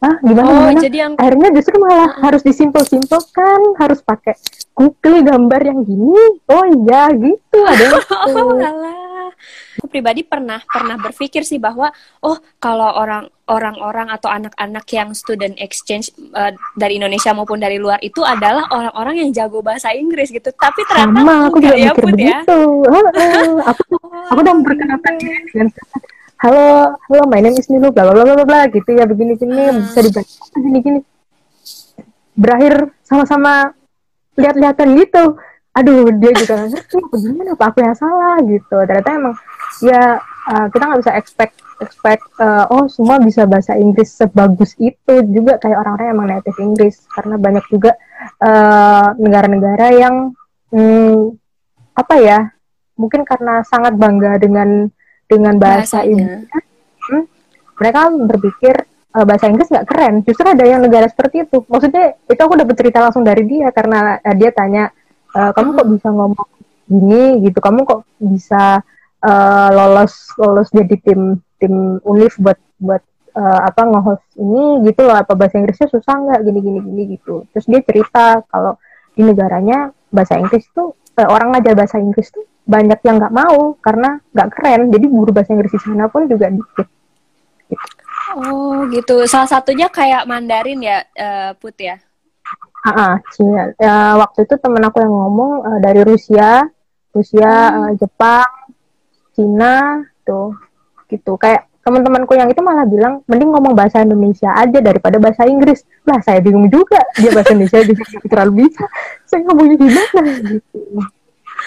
[0.00, 0.80] Ah, gimana Oh, gimana?
[0.80, 4.32] jadi yang akhirnya justru malah harus disimpel-simpelkan harus pakai
[4.72, 8.32] Google gambar yang gini oh iya gitu ada yang gitu.
[8.32, 8.99] Oh, alah.
[9.80, 11.88] Aku pribadi pernah pernah berpikir sih bahwa
[12.20, 17.96] oh kalau orang orang-orang atau anak-anak yang student exchange eh, dari Indonesia maupun dari luar
[18.04, 20.52] itu adalah orang-orang yang jago bahasa Inggris gitu.
[20.52, 22.12] Tapi ternyata sama aku juga ya, mikir ya.
[22.12, 22.58] begitu.
[22.92, 23.82] Heeh, aku
[24.28, 25.68] aku udah memperkenalkan diri dengan
[26.40, 29.56] halo halo my name is Nilu bla bla bla bla bla gitu ya begini gini
[29.60, 29.76] Ah.
[29.80, 31.00] bisa dibaca gini gini.
[32.36, 33.72] Berakhir sama-sama
[34.36, 35.40] lihat-lihatan gitu.
[35.70, 37.50] Aduh dia juga ngerti apa gimana?
[37.54, 38.36] Apa aku yang salah?
[38.42, 38.76] gitu.
[38.84, 39.34] Ternyata emang
[39.80, 45.14] ya uh, kita nggak bisa expect expect uh, oh semua bisa bahasa Inggris sebagus itu
[45.32, 45.56] juga.
[45.58, 46.96] Kayak orang-orang yang emang native Inggris.
[47.08, 47.92] Karena banyak juga
[48.44, 50.14] uh, negara-negara yang
[50.70, 51.34] hmm,
[51.96, 52.38] apa ya
[53.00, 54.92] mungkin karena sangat bangga dengan
[55.24, 56.44] dengan bahasa ibunya
[57.00, 57.24] hmm,
[57.80, 58.74] mereka berpikir
[59.16, 60.14] uh, bahasa Inggris nggak keren.
[60.22, 61.64] Justru ada yang negara seperti itu.
[61.64, 63.72] Maksudnya itu aku dapat cerita langsung dari dia.
[63.72, 64.92] Karena uh, dia tanya
[65.30, 66.48] "Eh, kamu kok bisa ngomong
[66.90, 67.58] gini gitu?
[67.62, 68.82] Kamu kok bisa
[69.24, 73.02] uh, lolos lolos jadi tim tim univ buat buat
[73.36, 77.44] uh, apa nge-host ini gitu loh apa bahasa Inggrisnya susah nggak gini gini gini gitu
[77.52, 78.76] terus dia cerita kalau
[79.12, 83.74] di negaranya bahasa Inggris tuh eh, orang ngajar bahasa Inggris tuh banyak yang nggak mau
[83.82, 86.88] karena nggak keren jadi guru bahasa Inggris di sana pun juga dikit
[88.30, 89.26] Oh, gitu.
[89.26, 91.98] Salah satunya kayak Mandarin ya, eh, Put ya.
[92.80, 93.74] Ah, ah, Cina.
[93.76, 96.62] Ya, waktu itu temen aku yang ngomong eh, dari Rusia,
[97.10, 97.90] Rusia, Hmm.
[97.90, 98.46] eh, Jepang,
[99.40, 100.52] Cina, tuh,
[101.08, 101.40] gitu.
[101.40, 105.80] Kayak teman-temanku yang itu malah bilang mending ngomong bahasa Indonesia aja daripada bahasa Inggris.
[106.04, 107.00] Lah, saya bingung juga.
[107.16, 108.84] Dia bahasa Indonesia bisa terlalu bisa.
[109.24, 110.20] Saya ngomongnya gimana?
[110.44, 110.78] Gitu.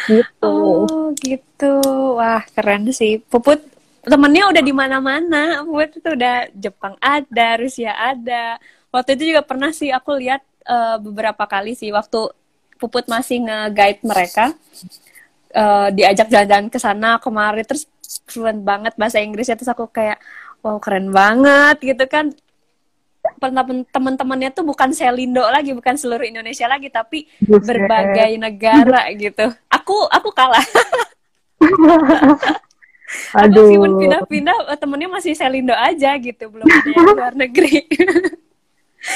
[0.10, 1.74] gitu oh gitu
[2.18, 3.62] wah keren sih puput
[4.04, 8.60] temennya udah di mana-mana puput itu udah Jepang ada Rusia ada
[8.92, 12.36] waktu itu juga pernah sih aku lihat uh, beberapa kali sih waktu
[12.82, 14.52] puput masih nge-guide mereka
[15.56, 17.88] uh, diajak jalan-jalan ke sana kemarin terus
[18.30, 20.22] fluent banget bahasa Inggrisnya terus aku kayak
[20.62, 22.34] wow keren banget gitu kan
[23.92, 27.64] teman-temannya tuh bukan Selindo lagi, bukan seluruh Indonesia lagi, tapi Buset.
[27.64, 29.48] berbagai negara gitu.
[29.72, 30.64] Aku aku kalah.
[33.40, 33.70] Aduh.
[33.70, 37.88] Aku pun pindah-pindah, eh, temennya masih Selindo aja gitu, belum ada yang luar negeri.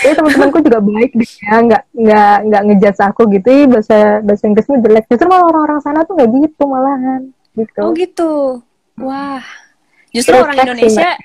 [0.03, 4.83] Iya teman-temanku juga baik deh ya, nggak nggak nggak ngejudge aku gitu, bahasa bahasa Inggrisnya
[4.83, 5.05] jelek.
[5.07, 7.21] Justru malah orang-orang sana tuh nggak gitu malahan,
[7.55, 7.79] gitu.
[7.79, 8.31] Oh gitu,
[8.99, 9.43] wah.
[10.11, 11.15] Justru orang Indonesia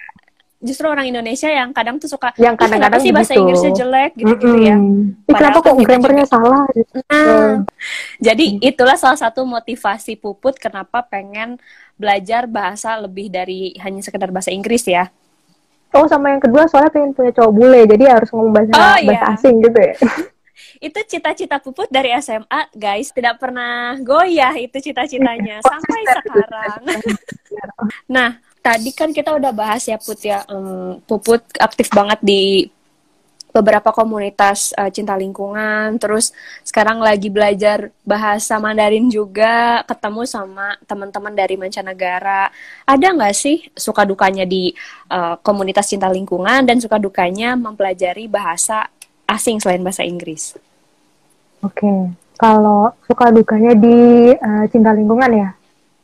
[0.62, 3.42] justru orang Indonesia yang kadang tuh suka yang kadang-kadang sih bahasa gitu.
[3.42, 4.68] Inggrisnya jelek gitu-gitu mm -hmm.
[4.70, 4.76] ya.
[5.26, 6.62] Padahal kenapa kok grammarnya salah?
[6.70, 6.96] Gitu.
[7.10, 7.52] Nah,
[8.22, 11.58] jadi itulah salah satu motivasi Puput kenapa pengen
[11.98, 15.10] belajar bahasa lebih dari hanya sekedar bahasa Inggris ya.
[15.92, 19.08] Oh, sama yang kedua soalnya pengen punya cowok bule, jadi harus ngomong bahasa oh, iya.
[19.12, 19.94] bahasa asing gitu ya.
[20.86, 26.80] itu cita-cita Puput dari SMA, guys, tidak pernah goyah itu cita-citanya sampai sekarang.
[28.14, 32.66] nah, tadi kan kita udah bahas ya Put ya, um, Puput aktif banget di
[33.52, 36.32] beberapa komunitas uh, cinta lingkungan, terus
[36.64, 42.48] sekarang lagi belajar bahasa Mandarin juga, ketemu sama teman-teman dari mancanegara.
[42.88, 44.72] Ada nggak sih suka dukanya di
[45.12, 48.88] uh, komunitas cinta lingkungan dan suka dukanya mempelajari bahasa
[49.28, 50.56] asing selain bahasa Inggris?
[51.62, 52.00] Oke, okay.
[52.40, 55.48] kalau suka dukanya di uh, cinta lingkungan ya,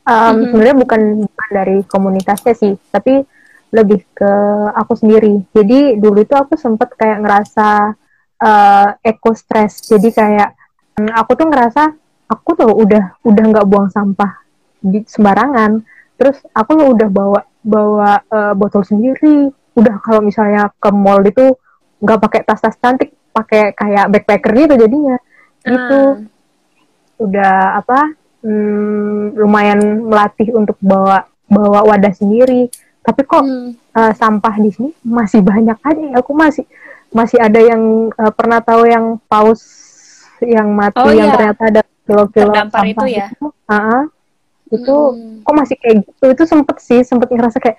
[0.05, 0.45] um, mm-hmm.
[0.53, 3.25] sebenarnya bukan, bukan dari komunitasnya sih tapi
[3.69, 4.31] lebih ke
[4.73, 5.45] aku sendiri.
[5.53, 7.93] Jadi dulu itu aku sempet kayak ngerasa
[8.41, 9.85] uh, eco stress.
[9.85, 10.49] Jadi kayak
[10.97, 11.83] um, aku tuh ngerasa
[12.29, 14.41] aku tuh udah udah nggak buang sampah
[14.81, 15.85] di sembarangan.
[16.17, 19.53] Terus aku tuh udah bawa bawa uh, botol sendiri.
[19.77, 21.53] Udah kalau misalnya ke mall itu
[22.01, 25.17] nggak pakai tas-tas cantik pakai kayak backpacker gitu jadinya.
[25.59, 25.99] Gitu.
[25.99, 26.13] Uh.
[27.19, 28.15] udah apa
[28.47, 32.71] hmm, lumayan melatih untuk bawa bawa wadah sendiri
[33.09, 33.69] tapi kok hmm.
[33.97, 36.65] uh, sampah di sini masih banyak aja aku masih
[37.09, 39.65] masih ada yang uh, pernah tahu yang paus
[40.45, 41.35] yang mati oh, yang iya.
[41.35, 44.03] ternyata ada kilo-kilo sampah itu ya itu, uh -huh.
[44.69, 45.41] itu hmm.
[45.41, 47.77] kok masih kayak gitu itu sempet sih sempet ngerasa kayak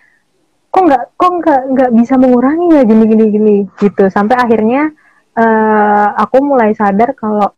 [0.71, 4.91] kok nggak kok nggak nggak bisa mengurangi ya gini gini gini gitu sampai akhirnya
[5.35, 7.55] uh, aku mulai sadar kalau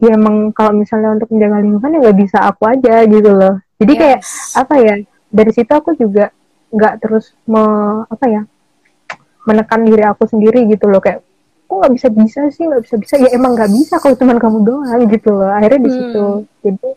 [0.00, 3.92] ya emang kalau misalnya untuk menjaga lingkungan ya nggak bisa aku aja gitu loh jadi
[3.92, 4.00] yes.
[4.00, 4.20] kayak
[4.64, 4.94] apa ya
[5.28, 6.32] dari situ aku juga
[6.70, 7.62] nggak terus me,
[8.06, 8.42] apa ya
[9.44, 11.02] menekan diri aku sendiri gitu loh.
[11.02, 11.26] Kayak
[11.66, 12.64] kok nggak bisa bisa sih?
[12.66, 13.14] Nggak bisa bisa.
[13.18, 15.50] Ya emang nggak bisa kalau cuma kamu doang gitu loh.
[15.50, 16.46] Akhirnya di situ hmm.
[16.62, 16.88] jadi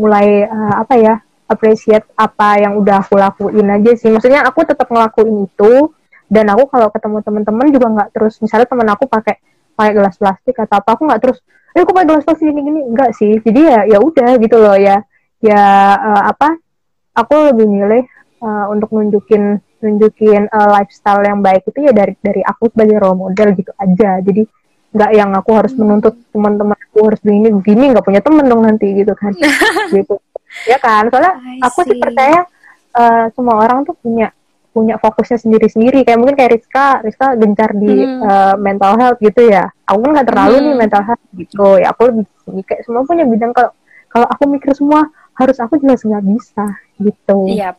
[0.00, 1.14] mulai uh, apa ya
[1.50, 4.08] appreciate apa yang udah aku lakuin aja sih.
[4.08, 5.92] Maksudnya aku tetap ngelakuin itu
[6.30, 9.42] dan aku kalau ketemu teman-teman juga nggak terus misalnya teman aku pakai
[9.74, 11.38] pakai gelas plastik atau apa aku nggak terus
[11.74, 13.42] eh kok pakai gelas plastik gini gini enggak sih.
[13.42, 15.02] Jadi ya ya udah gitu loh ya.
[15.42, 15.62] Ya
[15.98, 16.54] uh, apa
[17.18, 18.04] aku lebih milih
[18.40, 23.16] uh, untuk nunjukin nunjukin uh, lifestyle yang baik itu ya dari dari aku sebagai role
[23.16, 24.20] model gitu aja.
[24.20, 24.42] Jadi
[24.90, 25.80] nggak yang aku harus hmm.
[25.86, 29.32] menuntut teman-teman aku harus begini begini nggak punya temen dong nanti gitu kan.
[29.94, 30.14] Gitu.
[30.66, 31.06] Ya kan?
[31.10, 32.42] Soalnya aku sih percaya
[32.94, 34.34] uh, semua orang tuh punya
[34.70, 36.02] punya fokusnya sendiri-sendiri.
[36.06, 38.22] Kayak mungkin kayak Rizka Rizka gencar di hmm.
[38.22, 39.70] uh, mental health gitu ya.
[39.86, 40.64] Aku kan nggak terlalu hmm.
[40.66, 41.68] nih mental health gitu.
[41.78, 42.24] Ya aku lebih
[42.66, 43.54] kayak semua punya bidang.
[43.54, 43.70] Kalau
[44.10, 45.06] kalau aku mikir semua
[45.38, 46.66] harus aku juga nggak bisa
[46.98, 47.38] gitu.
[47.46, 47.78] Iya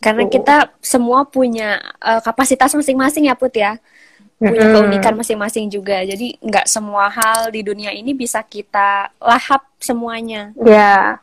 [0.00, 3.80] karena kita semua punya uh, kapasitas masing-masing ya Put ya
[4.36, 6.04] punya keunikan masing-masing juga.
[6.04, 10.52] Jadi nggak semua hal di dunia ini bisa kita lahap semuanya.
[10.60, 11.20] Ya,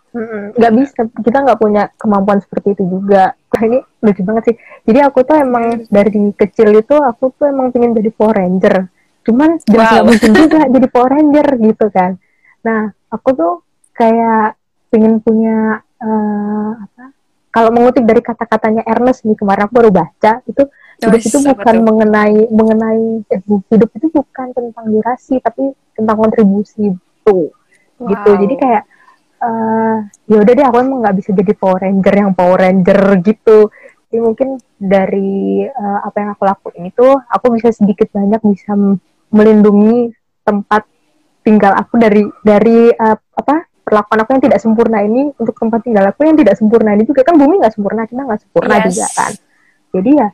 [0.58, 1.00] nggak bisa.
[1.22, 3.38] Kita nggak punya kemampuan seperti itu juga.
[3.38, 4.56] Nah, ini lucu banget sih.
[4.90, 8.90] Jadi aku tuh emang dari kecil itu aku tuh emang pengen jadi Power Ranger.
[9.24, 10.04] Cuman jelas wow.
[10.10, 12.18] mungkin juga jadi Power Ranger gitu kan.
[12.66, 13.54] Nah, aku tuh
[13.94, 14.58] kayak
[14.90, 17.14] pengen punya uh, apa?
[17.54, 20.64] Kalau mengutip dari kata-katanya Ernest nih kemarin aku baru baca itu
[21.02, 21.86] hidup itu bukan betul.
[21.86, 27.38] mengenai mengenai eh, hidup itu bukan tentang durasi tapi tentang kontribusi itu
[28.00, 28.08] wow.
[28.08, 28.84] gitu jadi kayak
[29.44, 29.98] uh,
[30.30, 33.58] ya udah deh aku emang nggak bisa jadi Power Ranger yang Power Ranger gitu
[34.10, 38.78] jadi mungkin dari uh, apa yang aku lakuin itu aku bisa sedikit banyak bisa
[39.34, 40.14] melindungi
[40.46, 40.86] tempat
[41.44, 46.08] tinggal aku dari dari uh, apa perlakuan aku yang tidak sempurna ini untuk tempat tinggal
[46.10, 47.22] aku yang tidak sempurna ini juga.
[47.28, 48.86] Kan bumi nggak sempurna kita nggak sempurna yes.
[48.90, 49.34] juga kan.
[49.94, 50.30] Jadi ya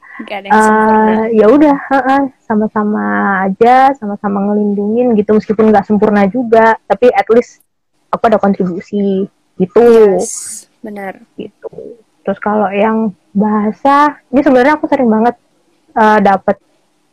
[0.56, 3.06] uh, ya udah uh, sama-sama
[3.44, 6.80] aja sama-sama ngelindungin gitu meskipun nggak sempurna juga.
[6.88, 7.60] Tapi at least
[8.08, 9.28] aku ada kontribusi
[9.60, 9.84] gitu.
[10.16, 11.20] Yes, benar.
[11.36, 12.00] Gitu.
[12.24, 15.36] Terus kalau yang bahasa ini sebenarnya aku sering banget
[15.98, 16.58] uh, dapet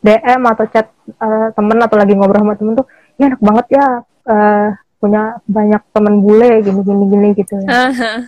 [0.01, 0.87] DM atau chat
[1.19, 3.85] uh, temen atau lagi ngobrol sama temen tuh ya enak banget ya
[4.29, 8.19] uh, punya banyak temen bule gini gini gini gitu ya uh-huh.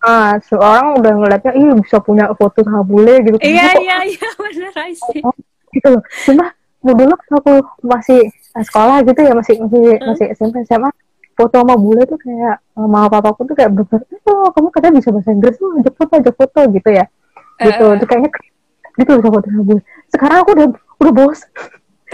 [0.00, 3.36] Ah, seorang udah ngeliatnya, ih bisa punya foto sama bule gitu.
[3.36, 5.20] Iya, iya, iya, benar, sih.
[5.20, 5.36] Oh,
[5.76, 6.00] gitu loh.
[6.24, 7.52] Cuma dulu aku
[7.84, 8.32] masih
[8.64, 10.08] sekolah gitu ya, masih masih, hmm?
[10.08, 10.88] masih SMP, SMA,
[11.34, 14.00] foto sama bule tuh kayak sama papa pun tuh kayak bener
[14.30, 17.04] oh kamu katanya bisa bahasa Inggris tuh ajak foto ajak foto gitu ya
[17.58, 18.30] gitu uh, tuh kayaknya
[19.02, 19.80] gitu bisa foto sama bule
[20.14, 20.66] sekarang aku udah
[21.02, 21.50] udah bosan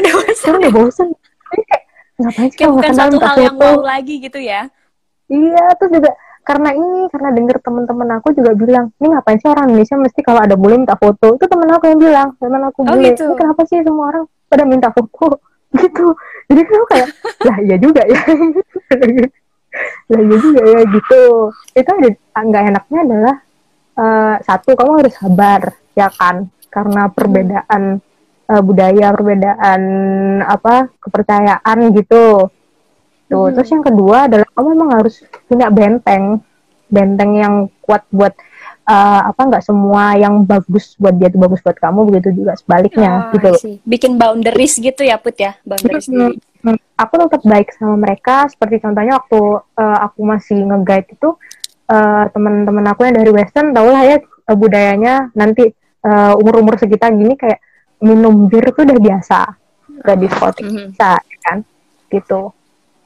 [0.01, 1.09] udah bosan sekarang udah bosan
[1.53, 1.80] kayak
[2.21, 4.69] ngapain sih bukan satu hal yang mau lagi gitu ya?
[5.31, 9.71] Iya terus juga karena ini karena denger teman-teman aku juga bilang ini ngapain sih orang
[9.71, 11.37] Indonesia mesti kalau ada bule minta foto?
[11.37, 13.25] Itu temen aku yang bilang temen aku oh, bule gitu.
[13.29, 15.29] ini kenapa sih semua orang pada minta foto?
[15.71, 16.03] Gitu.
[16.51, 17.09] Jadi kan kayak
[17.47, 18.19] lah iya juga ya.
[20.11, 21.23] Lah iya juga ya gitu.
[21.79, 22.11] Itu ada
[22.43, 23.37] nggak enaknya adalah
[23.95, 25.63] uh, satu kamu harus sabar
[25.95, 26.51] ya kan?
[26.75, 28.10] Karena perbedaan hmm
[28.51, 29.81] uh, budaya, perbedaan
[30.43, 32.51] apa kepercayaan gitu.
[33.31, 33.55] Tuh, hmm.
[33.55, 36.43] terus yang kedua adalah kamu memang harus punya benteng,
[36.91, 38.35] benteng yang kuat buat
[38.91, 43.31] uh, apa nggak semua yang bagus buat dia itu bagus buat kamu begitu juga sebaliknya
[43.31, 43.79] oh, gitu.
[43.87, 46.35] Bikin boundaries gitu ya Put ya, boundaries hmm,
[46.67, 46.79] hmm.
[46.99, 51.31] Aku tetap baik sama mereka seperti contohnya waktu uh, aku masih nge-guide itu
[51.87, 55.71] uh, teman-teman aku yang dari western tau lah ya uh, budayanya nanti
[56.03, 57.63] uh, umur-umur sekitar gini kayak
[58.01, 59.39] minum bir itu udah biasa
[60.01, 60.87] gak diskotik mm -hmm.
[60.93, 61.11] bisa
[61.45, 61.59] kan?
[62.09, 62.41] Gitu.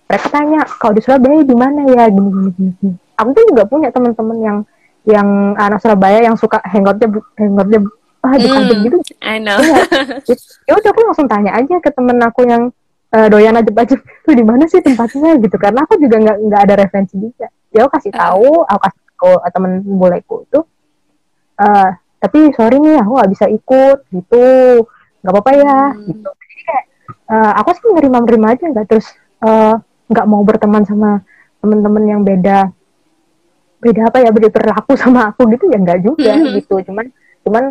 [0.07, 2.07] Mereka tanya kalau di Surabaya di mana ya?
[2.11, 4.59] Gini gini gini, aku tuh juga punya teman-teman yang
[5.05, 5.29] yang
[5.59, 7.81] anak Surabaya yang suka hangoutnya hangoutnya
[8.25, 9.61] ah di mm, gitu I know.
[10.29, 12.73] Ya, ya udah aku langsung tanya aja ke temen aku yang
[13.13, 15.37] uh, doyan aja aja tuh di mana sih tempatnya?
[15.37, 15.57] Gitu.
[15.61, 17.53] Karena aku juga nggak nggak ada referensi juga.
[17.69, 18.33] Ya aku kasih ah.
[18.33, 20.61] tahu aku kasih tahu temen buleku itu
[21.61, 21.91] uh,
[22.25, 24.47] tapi sorry nih aku nggak bisa ikut gitu.
[25.21, 26.01] Nggak apa-apa ya hmm.
[26.09, 26.31] gitu.
[26.33, 26.85] Jadi kayak
[27.29, 28.87] uh, aku sih menerima menerima aja nggak.
[28.89, 29.07] Terus
[29.45, 29.75] eh,
[30.09, 31.21] nggak uh, mau berteman sama
[31.61, 32.73] teman-teman yang beda
[33.85, 36.65] beda apa ya beda perilaku sama aku gitu ya nggak juga hmm.
[36.65, 36.81] gitu.
[36.89, 37.13] Cuman
[37.45, 37.65] cuman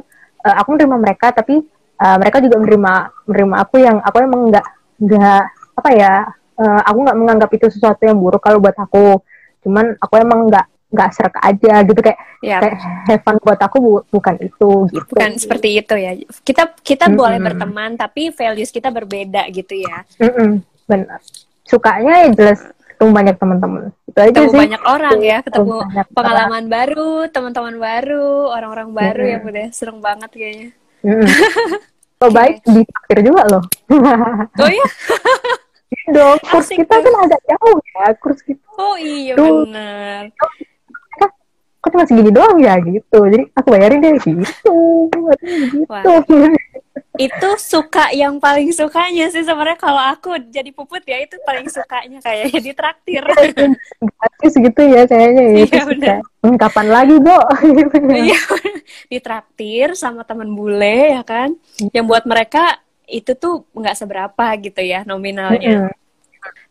[0.46, 1.66] uh, aku menerima mereka tapi
[1.98, 2.94] uh, mereka juga menerima
[3.26, 4.68] menerima aku yang aku emang nggak
[5.02, 6.14] nggak apa ya
[6.62, 9.18] uh, aku nggak menganggap itu sesuatu yang buruk kalau buat aku.
[9.66, 12.62] Cuman aku emang nggak nggak serak aja gitu kayak yep.
[12.62, 12.78] kayak
[13.26, 16.14] have buat aku bu bukan itu gitu bukan seperti itu ya
[16.46, 17.20] kita kita mm -hmm.
[17.20, 20.50] boleh berteman tapi values kita berbeda gitu ya mm -hmm.
[20.86, 21.20] benar
[21.66, 22.60] sukanya ya jelas
[22.94, 25.76] ketemu banyak teman-teman itu aja ketemu sih banyak orang ya ketemu
[26.14, 26.66] pengalaman orang.
[26.70, 29.42] baru teman-teman baru orang-orang baru mm -hmm.
[29.42, 30.70] ya udah serem banget kayaknya
[31.02, 31.26] mm -hmm.
[32.22, 32.34] so okay.
[32.38, 32.82] baik di
[33.26, 33.64] juga loh
[34.62, 34.88] oh ya
[36.14, 40.30] dong kurs Asik kita kan agak jauh ya kurs kita oh iya benar
[41.84, 43.20] kok cuma segini doang ya gitu.
[43.28, 44.40] Jadi aku bayarin deh gitu.
[45.12, 46.36] Gitu.
[47.20, 52.24] Itu suka yang paling sukanya sih sebenarnya kalau aku jadi puput ya itu paling sukanya
[52.24, 53.24] kayak jadi traktir.
[54.00, 56.18] Gratis gitu ya kayaknya ya iya, bener.
[56.40, 57.38] Hmm, kapan lagi bo.
[58.16, 58.40] Iya.
[59.12, 61.52] Ditraktir sama teman bule ya kan?
[61.92, 62.80] Yang buat mereka
[63.12, 65.92] itu tuh nggak seberapa gitu ya nominalnya.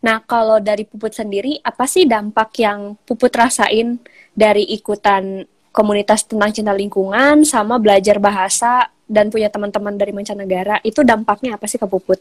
[0.02, 6.52] Nah, kalau dari Puput sendiri, apa sih dampak yang Puput rasain dari ikutan komunitas tentang
[6.52, 10.80] cinta lingkungan sama belajar bahasa dan punya teman-teman dari mancanegara?
[10.84, 12.20] Itu dampaknya apa sih ke Puput?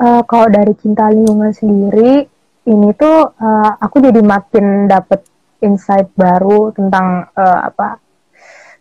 [0.00, 2.24] Uh, kalau dari cinta lingkungan sendiri,
[2.66, 5.26] ini tuh uh, aku jadi makin dapet
[5.60, 8.00] insight baru tentang uh, apa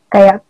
[0.08, 0.42] kayak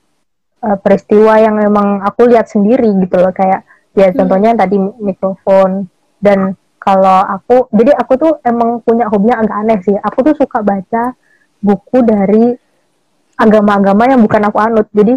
[0.63, 3.65] uh, peristiwa yang memang aku lihat sendiri gitu loh kayak
[3.97, 4.15] ya hmm.
[4.15, 5.89] contohnya tadi mikrofon
[6.21, 10.63] dan kalau aku jadi aku tuh emang punya hobinya agak aneh sih aku tuh suka
[10.63, 11.17] baca
[11.59, 12.55] buku dari
[13.39, 15.15] agama-agama yang bukan aku anut jadi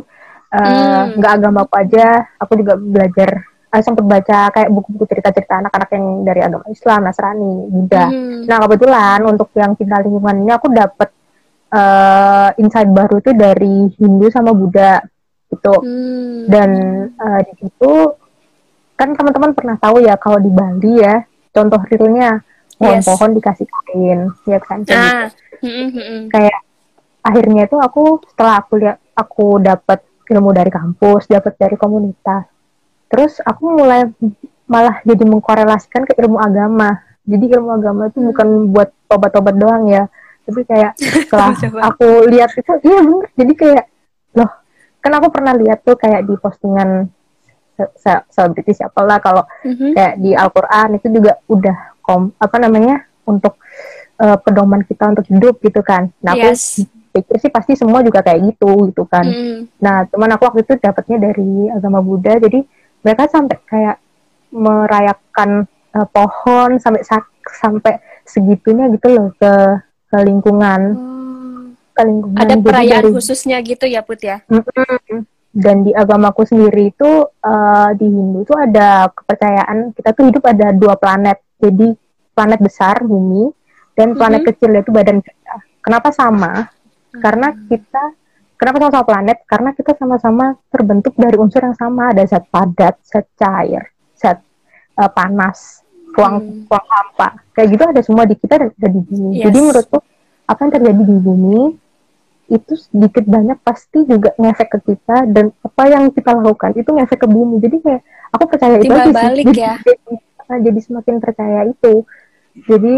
[0.55, 1.43] eh, nggak uh, hmm.
[1.43, 2.07] agama apa aja
[2.39, 3.31] aku juga belajar
[3.75, 8.47] uh, sempat baca kayak buku-buku cerita-cerita anak-anak yang dari agama Islam Nasrani Buddha hmm.
[8.47, 11.11] nah kebetulan untuk yang cinta lingkungan ini aku dapet
[11.75, 15.03] uh, insight baru tuh dari Hindu sama Buddha
[15.51, 16.47] gitu hmm.
[16.47, 16.71] dan
[17.19, 17.93] uh, di situ
[18.95, 22.40] kan teman-teman pernah tahu ya kalau di Bali ya contoh realnya
[22.79, 23.37] pohon-pohon yes.
[23.38, 25.27] dikasih kain ya kan ah.
[25.63, 26.29] Gitu.
[26.29, 26.58] kayak
[27.23, 32.50] akhirnya tuh aku setelah aku lihat aku dapat ilmu dari kampus dapat dari komunitas
[33.06, 34.10] terus aku mulai
[34.67, 40.10] malah jadi mengkorelasikan ke ilmu agama jadi ilmu agama itu bukan buat tobat-tobat doang ya
[40.42, 41.54] tapi kayak setelah
[41.92, 43.85] aku lihat itu iya bener jadi kayak
[44.35, 44.50] loh
[45.02, 47.10] kan aku pernah lihat tuh kayak di postingan
[48.29, 49.92] selebriti siapa lah kalau mm-hmm.
[49.96, 53.58] kayak di Al-Qur'an itu juga udah kom apa namanya untuk
[54.23, 56.14] uh, pedoman kita untuk hidup gitu kan.
[56.23, 56.79] Nah yes.
[56.79, 59.27] aku pikir sih pasti semua juga kayak gitu gitu kan.
[59.27, 59.68] Mm.
[59.83, 62.62] Nah teman aku waktu itu dapatnya dari agama Buddha, jadi
[63.02, 63.96] mereka sampai kayak
[64.54, 67.02] merayakan uh, pohon sampai
[67.42, 69.52] sampai segitunya gitu loh ke
[70.12, 70.81] ke lingkungan.
[70.94, 71.62] Hmm.
[71.92, 72.38] Ke lingkungan.
[72.38, 74.44] Ada perayaan dari- khususnya gitu ya Put ya?
[75.52, 80.73] Dan di agamaku sendiri itu eh, di Hindu itu ada kepercayaan kita tuh hidup ada
[80.73, 81.44] dua planet.
[81.60, 81.92] Jadi
[82.33, 83.52] planet besar bumi
[83.93, 84.49] dan planet Mhm.
[84.53, 85.55] kecil yaitu badan kita.
[85.83, 86.71] Kenapa sama?
[87.13, 88.03] Karena kita
[88.57, 89.38] kenapa sama-sama planet?
[89.45, 92.15] Karena kita sama-sama terbentuk dari unsur yang sama.
[92.15, 94.40] Ada zat padat, zat cair, zat
[94.93, 95.83] eh, panas,
[96.13, 96.65] ruang Hmm.
[96.69, 97.29] ruang hampa.
[97.53, 99.31] Kayak gitu ada semua di kita dan ada di bumi.
[99.40, 99.45] Yes.
[99.49, 99.99] Jadi menurutku
[100.43, 101.59] apa yang terjadi di bumi
[102.51, 107.25] itu sedikit banyak pasti juga ngefek ke kita dan apa yang kita lakukan itu ngefek
[107.25, 109.75] ke bumi jadi kayak aku percaya itu Timbal aja sih balik jadi, ya.
[109.81, 110.15] jadi,
[110.61, 112.05] jadi semakin percaya itu
[112.69, 112.95] jadi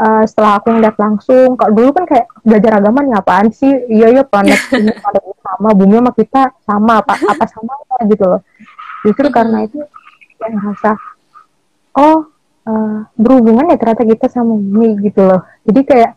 [0.00, 3.72] eh, setelah aku ngeliat langsung kalau dulu kan kayak belajar agama nih apaan sih?
[3.90, 7.72] Iya iya planet ini planet ini sama bumi sama kita sama apa apa sama
[8.08, 8.40] gitu loh.
[9.04, 9.78] Justru karena itu
[10.42, 10.90] yang ngerasa
[12.00, 12.18] oh
[12.66, 15.40] eh, berhubungan ya ternyata kita sama bumi gitu loh.
[15.66, 16.12] Jadi kayak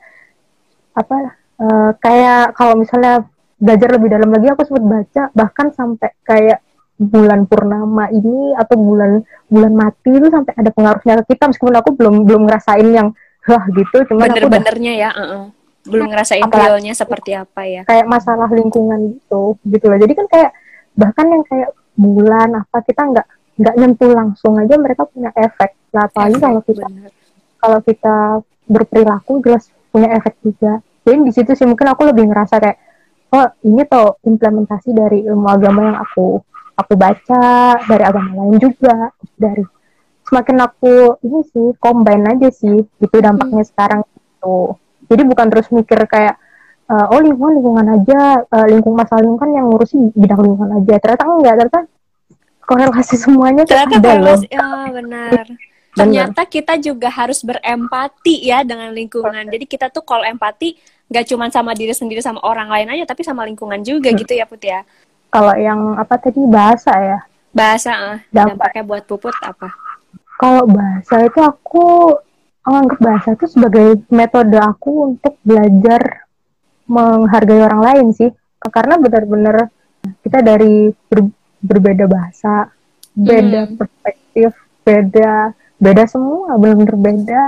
[0.97, 1.17] apa
[1.61, 3.25] eh, kayak kalau misalnya
[3.57, 6.61] belajar lebih dalam lagi aku sempat baca bahkan sampai kayak
[6.97, 11.93] bulan purnama ini atau bulan bulan mati itu sampai ada pengaruhnya ke kita meskipun aku
[11.93, 13.13] belum belum ngerasain yang
[13.47, 15.43] wah gitu cuman Bener-benernya ya, uh-uh.
[15.87, 17.81] belum ngerasain realnya seperti apa ya.
[17.87, 20.51] kayak masalah lingkungan gitu gitu loh jadi kan kayak
[20.99, 23.27] bahkan yang kayak bulan apa kita nggak
[23.57, 27.11] nggak nyentuh langsung aja mereka punya efek lah apalagi kalau kita Bener.
[27.57, 28.15] kalau kita
[28.69, 32.77] berperilaku jelas punya efek juga jadi di situ sih mungkin aku lebih ngerasa kayak
[33.33, 36.37] oh ini tuh implementasi dari ilmu agama yang aku
[36.77, 39.65] aku baca dari agama lain juga dari
[40.28, 44.75] semakin aku ini sih combine aja sih gitu dampaknya sekarang gitu
[45.07, 46.36] jadi bukan terus mikir kayak
[46.86, 51.23] eh, oh lingkungan lingkungan aja eh, lingkungan masalah lingkungan yang ngurusin bidang lingkungan aja ternyata
[51.25, 51.82] enggak ternyata
[52.61, 55.45] korelasi semuanya Ternyata ada loh korelasi- ya benar.
[55.97, 59.49] Ternyata kita juga harus berempati ya dengan lingkungan.
[59.49, 60.78] Jadi kita tuh kalau empati
[61.09, 64.19] nggak cuma sama diri sendiri sama orang lain aja, tapi sama lingkungan juga Hmm.
[64.19, 64.86] gitu ya Put ya.
[65.28, 67.19] kalau yang apa tadi bahasa ya
[67.49, 68.69] Bahasa ah, Dampak.
[68.69, 69.73] dampaknya buat Puput apa?
[70.38, 71.85] Kalau bahasa itu aku
[72.61, 76.27] menganggap bahasa itu sebagai metode aku untuk belajar
[76.85, 78.29] menghargai orang lain sih
[78.63, 79.71] karena benar-benar
[80.21, 82.71] kita dari ber- berbeda bahasa
[83.11, 83.75] beda Hmm.
[83.75, 84.51] perspektif
[84.83, 87.43] beda beda semua benar-benar beda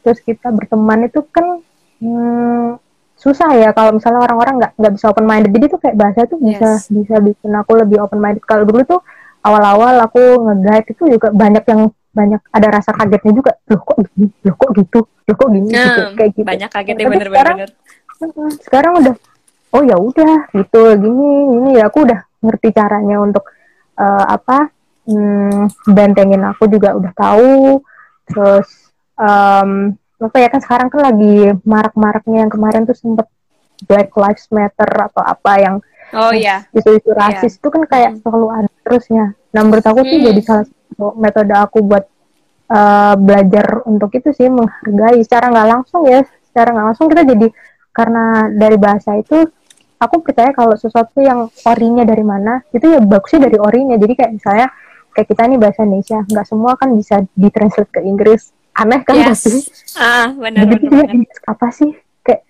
[0.00, 1.60] terus kita berteman itu kan
[1.98, 2.80] hmm,
[3.14, 6.40] susah ya kalau misalnya orang-orang nggak nggak bisa open minded jadi tuh kayak bahasa tuh
[6.40, 6.88] bisa Yes.
[6.88, 9.00] bisa bikin aku lebih open minded kalau dulu tuh
[9.40, 14.26] awal-awal aku nge-guide itu juga banyak yang banyak ada rasa kagetnya juga loh kok gini
[14.42, 17.70] loh kok gitu loh kok gini gitu Nah, kayak gitu banyak kagetnya bener-bener.
[18.20, 19.14] Mm, sekarang udah
[19.70, 23.46] oh ya udah gitu gini gini ya aku udah ngerti caranya untuk
[23.94, 24.68] eh, apa
[25.06, 27.80] hmm, bentengin aku juga udah tahu
[28.26, 28.68] terus
[29.14, 31.34] em, apa ya kan sekarang kan lagi
[31.64, 33.24] marak-maraknya yang kemarin tuh sempet
[33.82, 35.76] Black Lives Matter atau apa yang
[36.10, 36.66] Oh iya.
[36.72, 38.20] isu-isu rasis itu kan kayak Hmm.
[38.20, 39.24] selalu ada terusnya.
[39.48, 40.26] Nah menurut aku Hmm.
[40.26, 40.79] jadi salah satu
[41.16, 42.04] metode aku buat
[42.68, 47.46] uh, belajar untuk itu sih menghargai secara nggak langsung ya, secara nggak langsung kita jadi
[47.90, 49.48] karena dari bahasa itu
[49.96, 53.96] aku percaya kalau sesuatu yang orinya dari mana itu ya bagusnya dari orinya.
[53.96, 54.68] Jadi kayak misalnya
[55.10, 58.54] kayak kita nih bahasa Indonesia nggak semua kan bisa ditranslate ke Inggris.
[58.72, 59.44] Aneh kan Yes.
[59.44, 59.58] pasti.
[59.98, 60.78] Ah, benar benar.
[60.78, 61.90] juga Inggris apa sih?
[62.22, 62.40] Kayak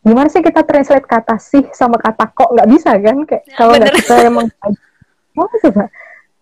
[0.00, 3.16] gimana sih kita translate kata sih sama kata kok nggak bisa kan?
[3.22, 4.00] Kayak Ya, kalau nggak bener.
[4.00, 4.46] kita emang
[5.36, 5.84] mau coba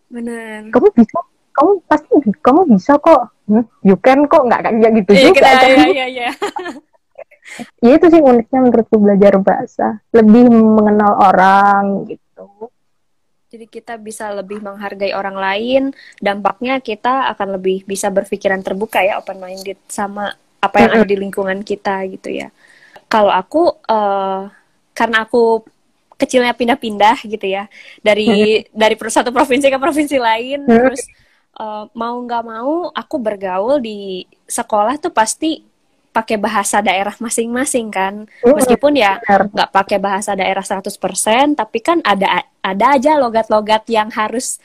[0.09, 0.73] Benar.
[0.73, 1.19] kamu bisa
[1.59, 5.51] kamu pasti kamu bisa kok hmm, you can kok nggak kayak gitu Iya, juga kita,
[5.51, 5.67] kan?
[5.67, 6.31] iya, iya, iya.
[7.85, 12.47] ya itu sih uniknya menurutku belajar bahasa lebih mengenal orang gitu
[13.49, 15.83] Jadi kita bisa lebih menghargai orang lain,
[16.21, 21.17] dampaknya kita akan lebih bisa berpikiran terbuka ya, open minded sama apa yang ada di
[21.17, 22.53] lingkungan kita gitu ya.
[23.09, 24.43] Kalau aku eh,
[24.93, 25.65] karena aku
[26.21, 27.71] kecilnya pindah-pindah gitu ya
[28.05, 31.09] dari dari satu provinsi ke provinsi lain, terus
[31.59, 35.67] eh, mau nggak mau aku bergaul di sekolah tuh pasti
[36.09, 40.91] pakai bahasa daerah masing-masing kan, meskipun ya nggak pakai bahasa daerah 100%
[41.55, 44.59] tapi kan ada ada aja logat-logat yang harus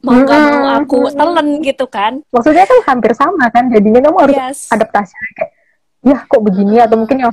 [0.00, 2.24] mau nggak mau aku telen gitu kan.
[2.32, 4.58] Maksudnya kan hampir sama kan jadinya kamu harus yes.
[4.72, 5.52] adaptasi kayak
[6.04, 6.80] ya kok begini?
[6.80, 7.32] Atau mungkin yang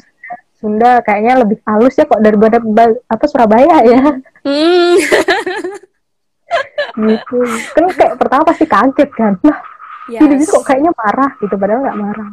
[0.62, 2.62] Sunda kayaknya lebih halus ya kok daripada
[3.10, 4.02] apa Surabaya ya.
[4.46, 4.96] Hmm,
[6.98, 7.40] gitu
[7.76, 9.58] kan kayak pertama pasti kaget kan lah
[10.12, 10.22] yes.
[10.22, 12.30] ini kok kayaknya marah gitu padahal nggak marah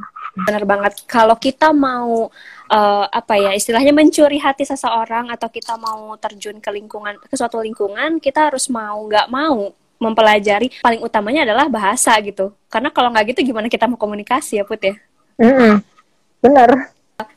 [0.46, 0.92] Benar banget.
[1.08, 2.30] Kalau kita mau
[2.70, 7.58] uh, apa ya istilahnya mencuri hati seseorang atau kita mau terjun ke lingkungan ke suatu
[7.58, 12.54] lingkungan, kita harus mau nggak mau mempelajari paling utamanya adalah bahasa gitu.
[12.70, 14.94] Karena kalau nggak gitu gimana kita mau komunikasi ya Put ya?
[15.42, 15.72] Mm -hmm.
[16.38, 16.70] Benar.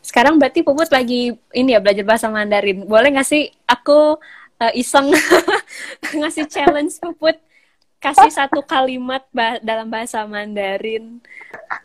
[0.05, 2.85] Sekarang berarti Puput lagi ini ya belajar bahasa Mandarin.
[2.85, 4.21] Boleh nggak sih aku
[4.61, 5.09] uh, iseng
[6.19, 7.37] ngasih challenge Puput
[8.01, 11.21] kasih satu kalimat bah dalam bahasa Mandarin.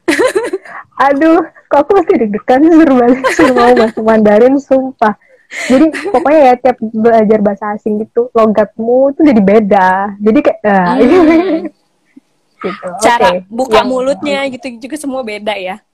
[1.07, 5.15] Aduh, kok aku masih deg-degan suruh balik suruh mau bahasa Mandarin, sumpah.
[5.47, 9.91] Jadi pokoknya ya tiap belajar bahasa asing itu logatmu itu jadi beda.
[10.19, 11.69] Jadi kayak uh, hmm.
[12.65, 12.87] gitu.
[13.05, 13.47] Cara okay.
[13.53, 15.85] buka Yang, mulutnya gitu juga semua beda ya.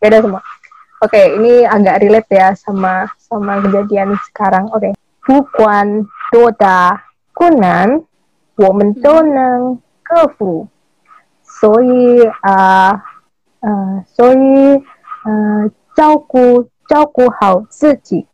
[0.00, 0.40] Beda semua.
[1.00, 4.72] Oke, okay, ini agak relate ya sama sama kejadian sekarang.
[4.72, 4.88] Oke.
[4.88, 4.92] Okay.
[5.20, 8.03] Bukuan doda kunan
[8.55, 10.67] 我们都能克服，
[11.43, 13.03] 所以啊
[13.59, 14.83] 呃，所以
[15.25, 18.27] 呃照顾照顾好自己。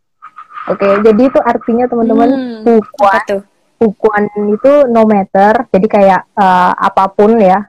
[0.70, 3.42] Oke, okay, jadi itu artinya teman-teman hmm, bukuan
[3.82, 4.22] bukuan
[4.54, 7.66] itu no matter, jadi kayak uh, apapun ya,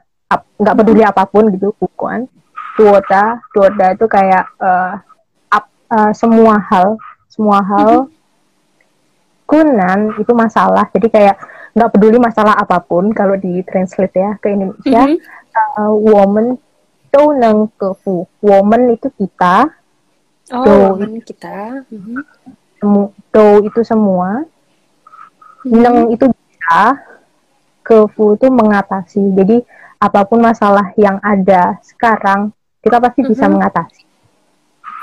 [0.62, 2.30] nggak ap, peduli apapun gitu bukuan.
[2.78, 4.94] Tuota, tuota itu kayak uh,
[5.50, 6.94] ap, uh, semua hal,
[7.26, 8.06] semua hal.
[9.49, 11.35] Kunan itu masalah, jadi kayak
[11.73, 15.79] nggak peduli masalah apa pun kalau di translate ya ke Indonesia mm -hmm.
[15.85, 16.57] uh, woman
[17.09, 19.69] do neng kefu woman itu kita
[20.53, 22.17] oh do woman itu, kita mm -hmm.
[22.81, 25.77] semu, do itu semua mm -hmm.
[25.77, 26.81] neng itu kita
[27.85, 29.57] kefu itu mengatasi jadi
[29.99, 32.49] apa pun masalah yang ada sekarang
[32.81, 33.31] kita pasti mm -hmm.
[33.31, 33.55] bisa mm-hmm.
[33.55, 34.01] mengatasi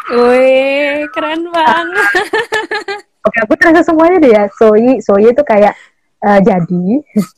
[0.06, 3.02] Wih, keren banget.
[3.26, 4.46] Oke, aku terasa semuanya deh ya.
[4.54, 5.74] Soi, soi itu kayak
[6.22, 6.86] uh, jadi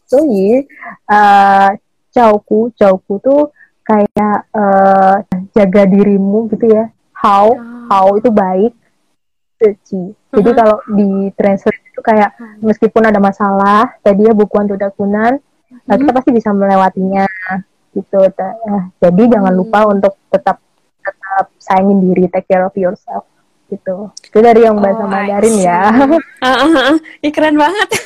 [0.09, 1.69] so uh,
[2.15, 3.51] jauhku jauhku tuh
[3.85, 5.25] kayak uh,
[5.57, 7.59] jaga dirimu gitu ya how oh.
[7.89, 8.73] how itu baik
[9.59, 10.57] suci jadi uh-huh.
[10.57, 12.65] kalau di translate itu kayak uh-huh.
[12.65, 15.97] meskipun ada masalah tadi ya bukuan kunan uh-huh.
[15.97, 17.27] kita pasti bisa melewatinya
[17.97, 18.21] gitu
[19.01, 20.61] jadi jangan lupa untuk tetap
[21.01, 23.25] tetap sayangin diri take care of yourself
[23.69, 27.31] gitu itu dari yang bahasa oh, Mandarin ya uh, uh, uh.
[27.33, 27.89] keren banget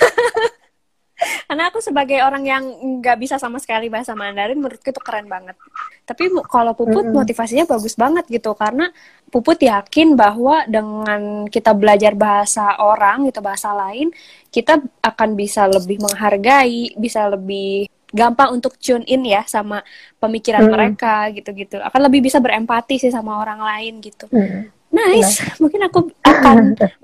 [1.47, 2.65] karena aku sebagai orang yang
[2.99, 5.55] nggak bisa sama sekali bahasa Mandarin menurutku itu keren banget
[6.03, 7.15] tapi kalau Puput mm-hmm.
[7.15, 8.91] motivasinya bagus banget gitu karena
[9.31, 14.11] Puput yakin bahwa dengan kita belajar bahasa orang gitu bahasa lain
[14.51, 19.81] kita akan bisa lebih menghargai bisa lebih gampang untuk tune in ya sama
[20.21, 20.75] pemikiran mm-hmm.
[20.75, 24.82] mereka gitu-gitu akan lebih bisa berempati sih sama orang lain gitu mm-hmm.
[24.93, 25.57] Nice nah.
[25.59, 25.99] mungkin aku
[26.33, 26.57] akan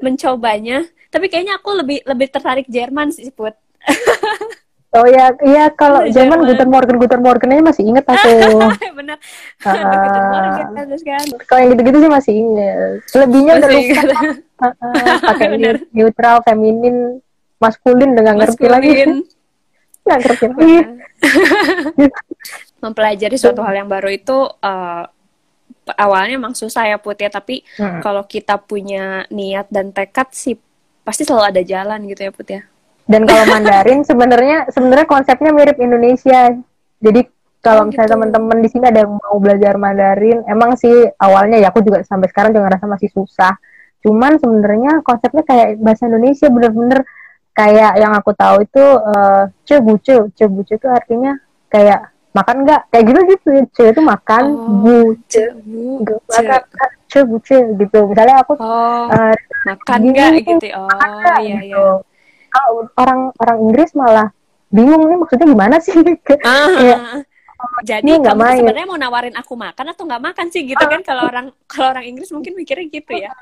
[0.05, 3.57] mencobanya tapi kayaknya aku lebih lebih tertarik Jerman sih Put
[4.89, 8.33] Oh ya, iya kalau zaman Guten Morgen Guten Morgen aja masih inget aku.
[8.99, 9.21] Benar.
[9.61, 10.69] Uh, Guten Morgen
[11.05, 11.27] kan.
[11.45, 12.97] Kalau yang gitu-gitu sih masih inget.
[13.13, 14.01] Selebihnya udah lupa.
[14.59, 15.47] Uh, uh, pakai
[15.93, 17.21] neutral, feminin,
[17.61, 18.91] maskulin dengan ngerti lagi.
[20.09, 20.77] Nggak ngerti lagi.
[22.81, 25.05] Mempelajari suatu hal yang baru itu uh,
[25.97, 28.01] awalnya emang susah ya Put ya, tapi hmm.
[28.05, 30.59] kalau kita punya niat dan tekad sih
[31.07, 32.63] pasti selalu ada jalan gitu ya Put ya.
[33.09, 36.53] Dan kalau Mandarin sebenarnya sebenarnya konsepnya mirip Indonesia.
[37.01, 37.21] Jadi
[37.65, 38.17] kalau oh, misalnya gitu.
[38.21, 42.29] teman-teman di sini ada yang mau belajar Mandarin, emang sih awalnya ya aku juga sampai
[42.29, 43.57] sekarang juga ngerasa masih susah.
[44.05, 47.03] Cuman sebenarnya konsepnya kayak bahasa Indonesia bener-bener
[47.57, 51.35] kayak yang aku tahu itu uh, cebuce, cebuce itu artinya
[51.67, 52.81] kayak makan nggak?
[52.93, 54.99] Kayak gitu gitu ce itu makan oh, bu
[55.29, 55.43] ce
[56.29, 57.99] makan cebuce gitu.
[58.09, 59.35] Misalnya aku oh, uh,
[59.67, 61.67] makan nggak gitu oh makan iya gitu.
[61.73, 61.87] iya.
[62.49, 64.29] Kalau orang orang Inggris malah
[64.73, 65.97] bingung nih maksudnya gimana sih?
[66.45, 66.97] Ah, ya,
[67.83, 70.63] jadi kamu sebenarnya mau nawarin aku makan atau nggak makan sih?
[70.63, 73.35] Gitu kan kalau orang kalau orang Inggris mungkin mikirnya gitu ya.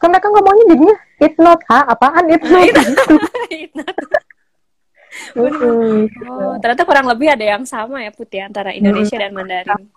[0.00, 3.14] Kan mereka ngomongnya jadinya it not ha apaan it not gitu.
[3.52, 3.94] it not
[5.36, 9.88] oh, ternyata kurang lebih ada yang sama ya Putih antara Indonesia dan Mandarin.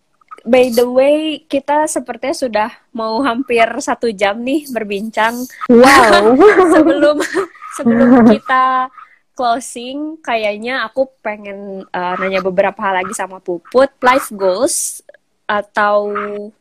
[0.44, 5.40] By the way, kita sepertinya sudah mau hampir satu jam nih berbincang.
[5.72, 6.36] Wow.
[6.76, 7.18] sebelum
[7.80, 8.92] sebelum kita
[9.34, 13.88] closing, kayaknya aku pengen uh, nanya beberapa hal lagi sama Puput.
[14.04, 15.00] Life goals
[15.48, 16.12] atau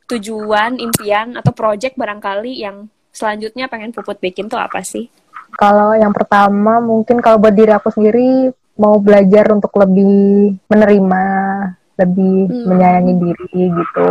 [0.07, 5.11] tujuan, impian atau project barangkali yang selanjutnya pengen Puput bikin tuh apa sih?
[5.57, 8.51] Kalau yang pertama mungkin kalau buat diri aku sendiri
[8.81, 11.25] mau belajar untuk lebih menerima,
[12.01, 12.65] lebih hmm.
[12.67, 14.11] menyayangi diri gitu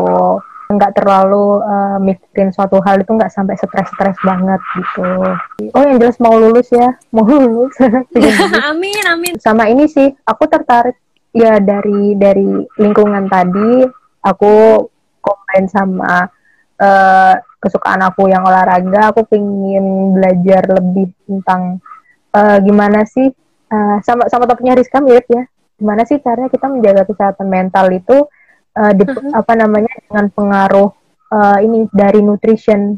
[0.72, 5.04] nggak terlalu uh, mikirin suatu hal itu nggak sampai stres-stres banget gitu.
[5.76, 7.76] Oh yang jelas mau lulus ya, mau lulus.
[8.72, 9.34] amin amin.
[9.36, 10.96] Sama ini sih, aku tertarik
[11.36, 12.48] ya dari dari
[12.80, 13.84] lingkungan tadi,
[14.24, 14.88] aku
[15.52, 16.32] selain sama
[16.80, 21.78] uh, kesukaan aku yang olahraga aku pengen belajar lebih tentang
[22.34, 23.30] uh, gimana sih
[23.70, 25.46] uh, sama sama topiknya Rizka mirip ya.
[25.78, 28.26] Gimana sih caranya kita menjaga kesehatan mental itu
[28.78, 29.34] uh, di, uh-huh.
[29.38, 30.90] apa namanya dengan pengaruh
[31.30, 32.98] uh, ini dari nutrition.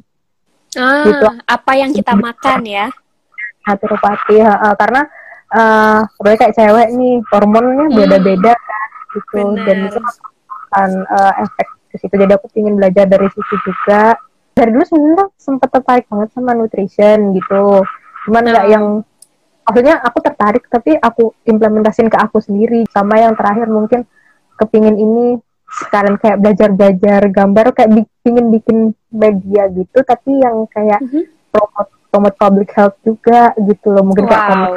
[0.73, 1.27] Ah, gitu.
[1.45, 2.89] apa yang kita makan ya?
[3.67, 5.05] Naturopati uh, karena
[5.53, 7.95] uh, kayak cewek nih hormonnya hmm.
[7.95, 9.53] beda-beda kan gitu.
[9.53, 9.63] Bener.
[9.69, 12.15] dan itu akan uh, efek ke situ.
[12.17, 14.17] Jadi aku ingin belajar dari situ juga
[14.53, 17.83] dari dulu sebenarnya sempat tertarik banget sama nutrition gitu
[18.29, 18.73] cuman nggak hmm.
[18.73, 18.85] yang
[19.63, 24.05] maksudnya aku tertarik tapi aku implementasin ke aku sendiri sama yang terakhir mungkin
[24.59, 25.25] kepingin ini
[25.73, 28.77] sekalian kayak belajar-belajar gambar kayak bikin bikin
[29.09, 31.23] media gitu tapi yang kayak mm -hmm.
[31.49, 34.31] promote promote public health juga gitu loh mungkin wow.
[34.31, 34.73] kayak atau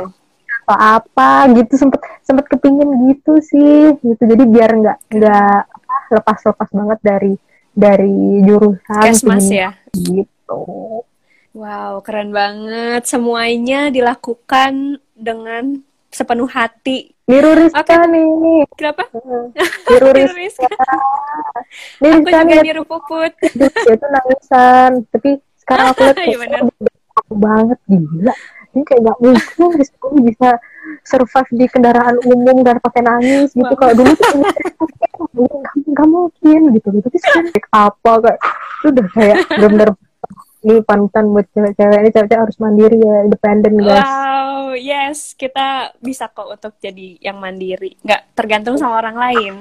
[0.66, 5.60] apa gitu sempet sempet kepingin gitu sih gitu jadi biar nggak nggak
[6.10, 7.32] lepas lepas banget dari
[7.76, 11.04] dari jurusan Kesmas ya gitu
[11.52, 18.06] wow keren banget semuanya dilakukan dengan sepenuh hati Niru Rizka okay.
[18.06, 18.62] nih.
[18.78, 19.02] Kenapa?
[19.90, 20.62] Niru Rizka.
[21.98, 22.22] Niru Rizka.
[22.22, 23.34] Aku juga niru Puput.
[23.42, 25.02] Dia tuh nangisan.
[25.10, 26.70] Tapi sekarang aku lihat
[27.18, 28.34] aku banget gila.
[28.76, 30.50] Ini kayak gak mungkin Rizka bisa
[31.00, 33.72] survive di kendaraan umum dan pakai nangis gitu.
[33.72, 34.28] Kalau dulu tuh
[35.96, 36.92] gak mungkin gitu.
[36.92, 38.12] Tapi sekarang apa?
[38.20, 38.38] Kayak
[38.76, 39.90] itu udah kayak bener-bener
[40.66, 41.98] ini panutan buat cewek-cewek.
[42.04, 44.04] Ini cewek-cewek harus mandiri ya independen guys.
[44.04, 45.32] Wow yes.
[45.32, 47.96] Kita bisa kok untuk jadi yang mandiri.
[48.04, 49.54] Nggak tergantung sama orang lain.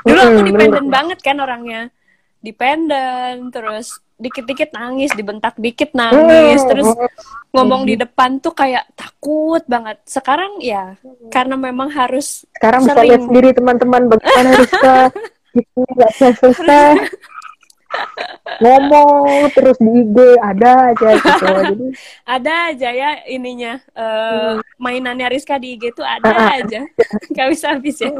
[0.00, 1.92] Dulu aku dependen banget kan orangnya.
[2.40, 6.88] Dependen terus dikit-dikit nangis dibentak dikit nangis terus
[7.52, 10.00] ngomong di depan tuh kayak takut banget.
[10.08, 10.96] Sekarang ya
[11.28, 12.96] karena memang harus sekarang sering...
[12.96, 14.98] bisa lihat sendiri teman-teman bagaimana Rizka
[15.56, 16.96] gitu nggak selesai
[18.56, 21.44] ngomong terus di IG ada aja gitu.
[21.72, 21.86] Jadi
[22.24, 24.80] ada aja ya ininya uh, hmm.
[24.80, 26.80] mainannya Rizka di IG tuh ada uh, aja.
[27.32, 28.12] Nggak bisa habis ya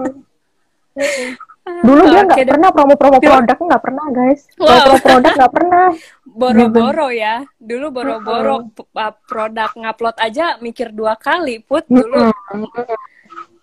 [1.67, 4.41] dulu dia nggak okay, pernah promo-promo produk nggak pernah guys.
[4.55, 4.71] Wow.
[4.71, 5.87] promo produk nggak pernah.
[6.41, 7.35] Boro-boro ya.
[7.59, 11.83] Dulu boro-boro uh, produk ngupload aja mikir dua kali put.
[11.91, 12.31] Dulu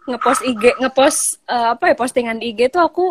[0.04, 3.06] ngepost IG ngepost uh, apa ya postingan IG tuh aku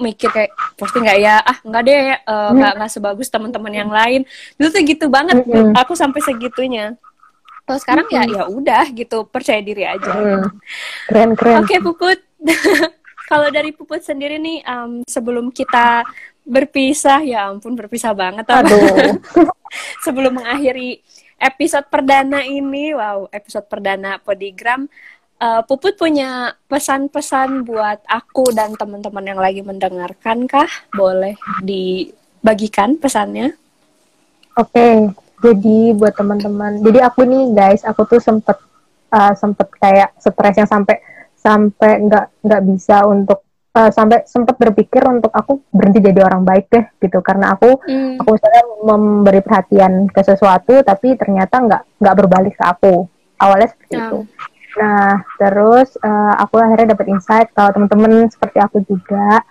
[0.00, 1.36] mikir kayak posting nggak ya?
[1.44, 4.24] Ah nggak deh uh, nggak nggak sebagus teman-teman yang lain.
[4.56, 5.76] Itu tuh gitu banget mm-hmm.
[5.76, 6.96] aku sampai segitunya.
[7.68, 8.32] Kalau sekarang mm-hmm.
[8.32, 10.08] ya ya udah gitu percaya diri aja.
[10.08, 10.48] Mm.
[11.12, 11.56] keren keren.
[11.60, 12.18] Oke okay, puput
[13.28, 16.02] kalau dari puput sendiri nih um, sebelum kita
[16.48, 19.20] berpisah ya ampun berpisah banget aduh
[20.04, 21.04] sebelum mengakhiri
[21.36, 24.88] episode perdana ini wow episode perdana podigram
[25.38, 30.68] uh, Puput punya pesan-pesan buat aku dan teman-teman yang lagi mendengarkan kah?
[30.94, 33.54] Boleh dibagikan pesannya?
[34.58, 34.94] Oke, okay,
[35.38, 38.58] jadi buat teman-teman, jadi aku nih guys, aku tuh sempet
[39.14, 40.98] uh, sempet kayak stres yang sampai
[41.38, 43.46] sampai nggak nggak bisa untuk
[43.78, 48.18] uh, sampai sempet berpikir untuk aku berhenti jadi orang baik deh gitu karena aku hmm.
[48.18, 53.06] aku misalnya memberi perhatian ke sesuatu tapi ternyata nggak nggak berbalik ke aku
[53.38, 54.02] awalnya seperti hmm.
[54.02, 54.18] itu
[54.78, 59.42] Nah, terus uh, aku akhirnya dapat insight kalau teman-teman seperti aku juga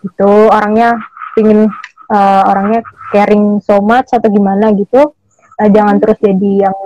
[0.00, 0.96] itu orangnya
[1.36, 1.68] pingin
[2.08, 2.80] uh, orangnya
[3.12, 5.12] caring so much atau gimana gitu.
[5.60, 6.76] Uh, jangan terus jadi yang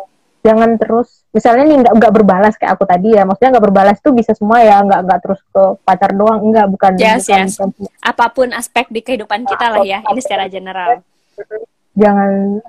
[0.44, 1.24] jangan terus.
[1.32, 3.24] Misalnya nih nggak nggak berbalas kayak aku tadi ya.
[3.24, 4.84] Maksudnya nggak berbalas tuh bisa semua ya.
[4.84, 6.44] Nggak nggak terus ke pacar doang.
[6.44, 7.56] Enggak bukan yes, bukan, yes.
[7.56, 7.68] bukan
[8.04, 9.98] apa pun aspek di kehidupan kita lah ya.
[10.04, 11.00] Ini secara general.
[11.96, 12.60] Jangan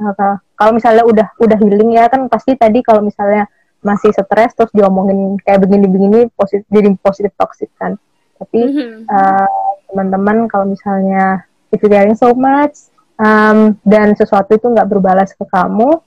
[0.56, 3.52] kalau misalnya udah udah healing ya kan pasti tadi kalau misalnya
[3.86, 8.00] masih stres terus diomongin kayak begini-begini positif jadi positif toxic kan.
[8.42, 9.06] Tapi mm-hmm.
[9.06, 9.48] uh,
[9.92, 12.90] teman-teman kalau misalnya if you caring so much
[13.22, 16.02] um, dan sesuatu itu nggak berbalas ke kamu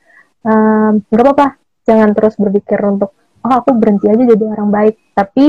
[0.44, 1.58] nggak um, apa-apa
[1.88, 4.94] jangan terus berpikir untuk oh aku berhenti aja jadi orang baik.
[5.16, 5.44] Tapi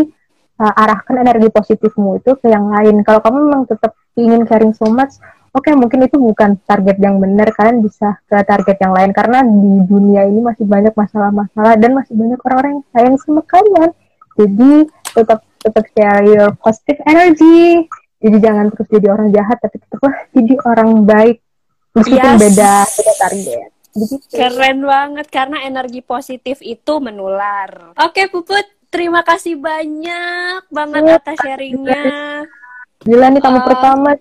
[0.60, 3.04] uh, arahkan energi positifmu itu ke yang lain.
[3.04, 5.20] Kalau kamu memang tetap ingin caring so much
[5.50, 7.50] oke okay, mungkin itu bukan target yang benar.
[7.54, 9.12] Kalian bisa ke target yang lain.
[9.12, 13.90] Karena di dunia ini masih banyak masalah-masalah dan masih banyak orang-orang yang sayang sama kalian.
[14.40, 14.72] Jadi
[15.12, 17.90] tetap tetap share your positive energy.
[18.20, 21.38] Jadi jangan terus jadi orang jahat tapi tetaplah jadi orang baik.
[21.98, 22.42] Meskipun yes.
[22.46, 24.32] beda beda target Begitu.
[24.32, 27.94] Keren banget karena energi positif itu menular.
[28.00, 32.48] Oke, Puput, terima kasih banyak banget atas sharingnya.
[33.04, 34.12] Gila nih tamu uh, pertama.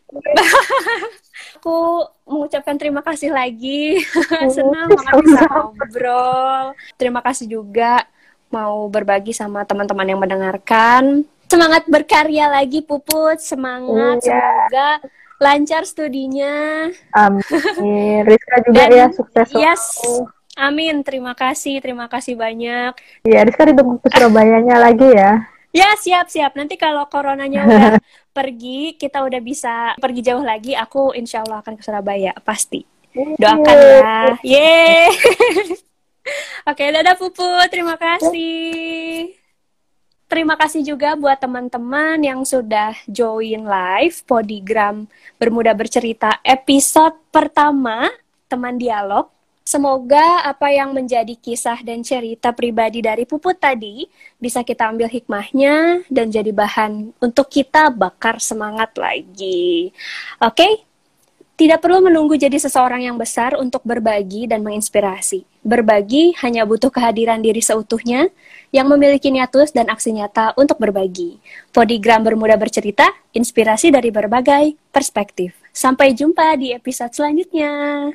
[1.58, 3.98] aku mengucapkan terima kasih lagi.
[4.56, 6.64] Senang banget bisa ngobrol.
[6.94, 8.06] Terima kasih juga
[8.48, 11.26] mau berbagi sama teman-teman yang mendengarkan.
[11.50, 14.22] Semangat berkarya lagi Puput, semangat.
[14.22, 14.68] Yeah.
[14.70, 14.90] Semoga
[15.38, 16.86] lancar studinya.
[17.14, 18.22] Amin.
[18.26, 19.48] Rizka juga Dan, ya sukses.
[19.54, 19.82] Yes.
[20.58, 21.06] Amin.
[21.06, 22.98] Terima kasih, terima kasih banyak.
[23.22, 25.46] Iya, Rizka ditunggu ke Surabayanya lagi ya.
[25.70, 26.58] Ya, siap, siap.
[26.58, 27.92] Nanti kalau coronanya udah
[28.36, 32.82] pergi, kita udah bisa pergi jauh lagi, aku insya Allah akan ke Surabaya, pasti.
[33.14, 34.16] Doakan ya.
[34.42, 35.10] Yeay.
[36.70, 37.48] Oke, dadah Pupu.
[37.72, 39.32] Terima kasih.
[40.28, 45.08] Terima kasih juga buat teman-teman yang sudah join live Podigram
[45.40, 48.12] Bermuda Bercerita episode pertama
[48.44, 49.32] Teman Dialog.
[49.64, 54.04] Semoga apa yang menjadi kisah dan cerita pribadi dari Puput tadi
[54.36, 59.96] bisa kita ambil hikmahnya dan jadi bahan untuk kita bakar semangat lagi.
[60.44, 60.60] Oke?
[60.60, 60.87] Okay?
[61.58, 65.42] Tidak perlu menunggu jadi seseorang yang besar untuk berbagi dan menginspirasi.
[65.66, 68.30] Berbagi hanya butuh kehadiran diri seutuhnya
[68.70, 71.42] yang memiliki niat tulus dan aksi nyata untuk berbagi.
[71.74, 75.58] Podigram Bermuda Bercerita, inspirasi dari berbagai perspektif.
[75.74, 78.14] Sampai jumpa di episode selanjutnya.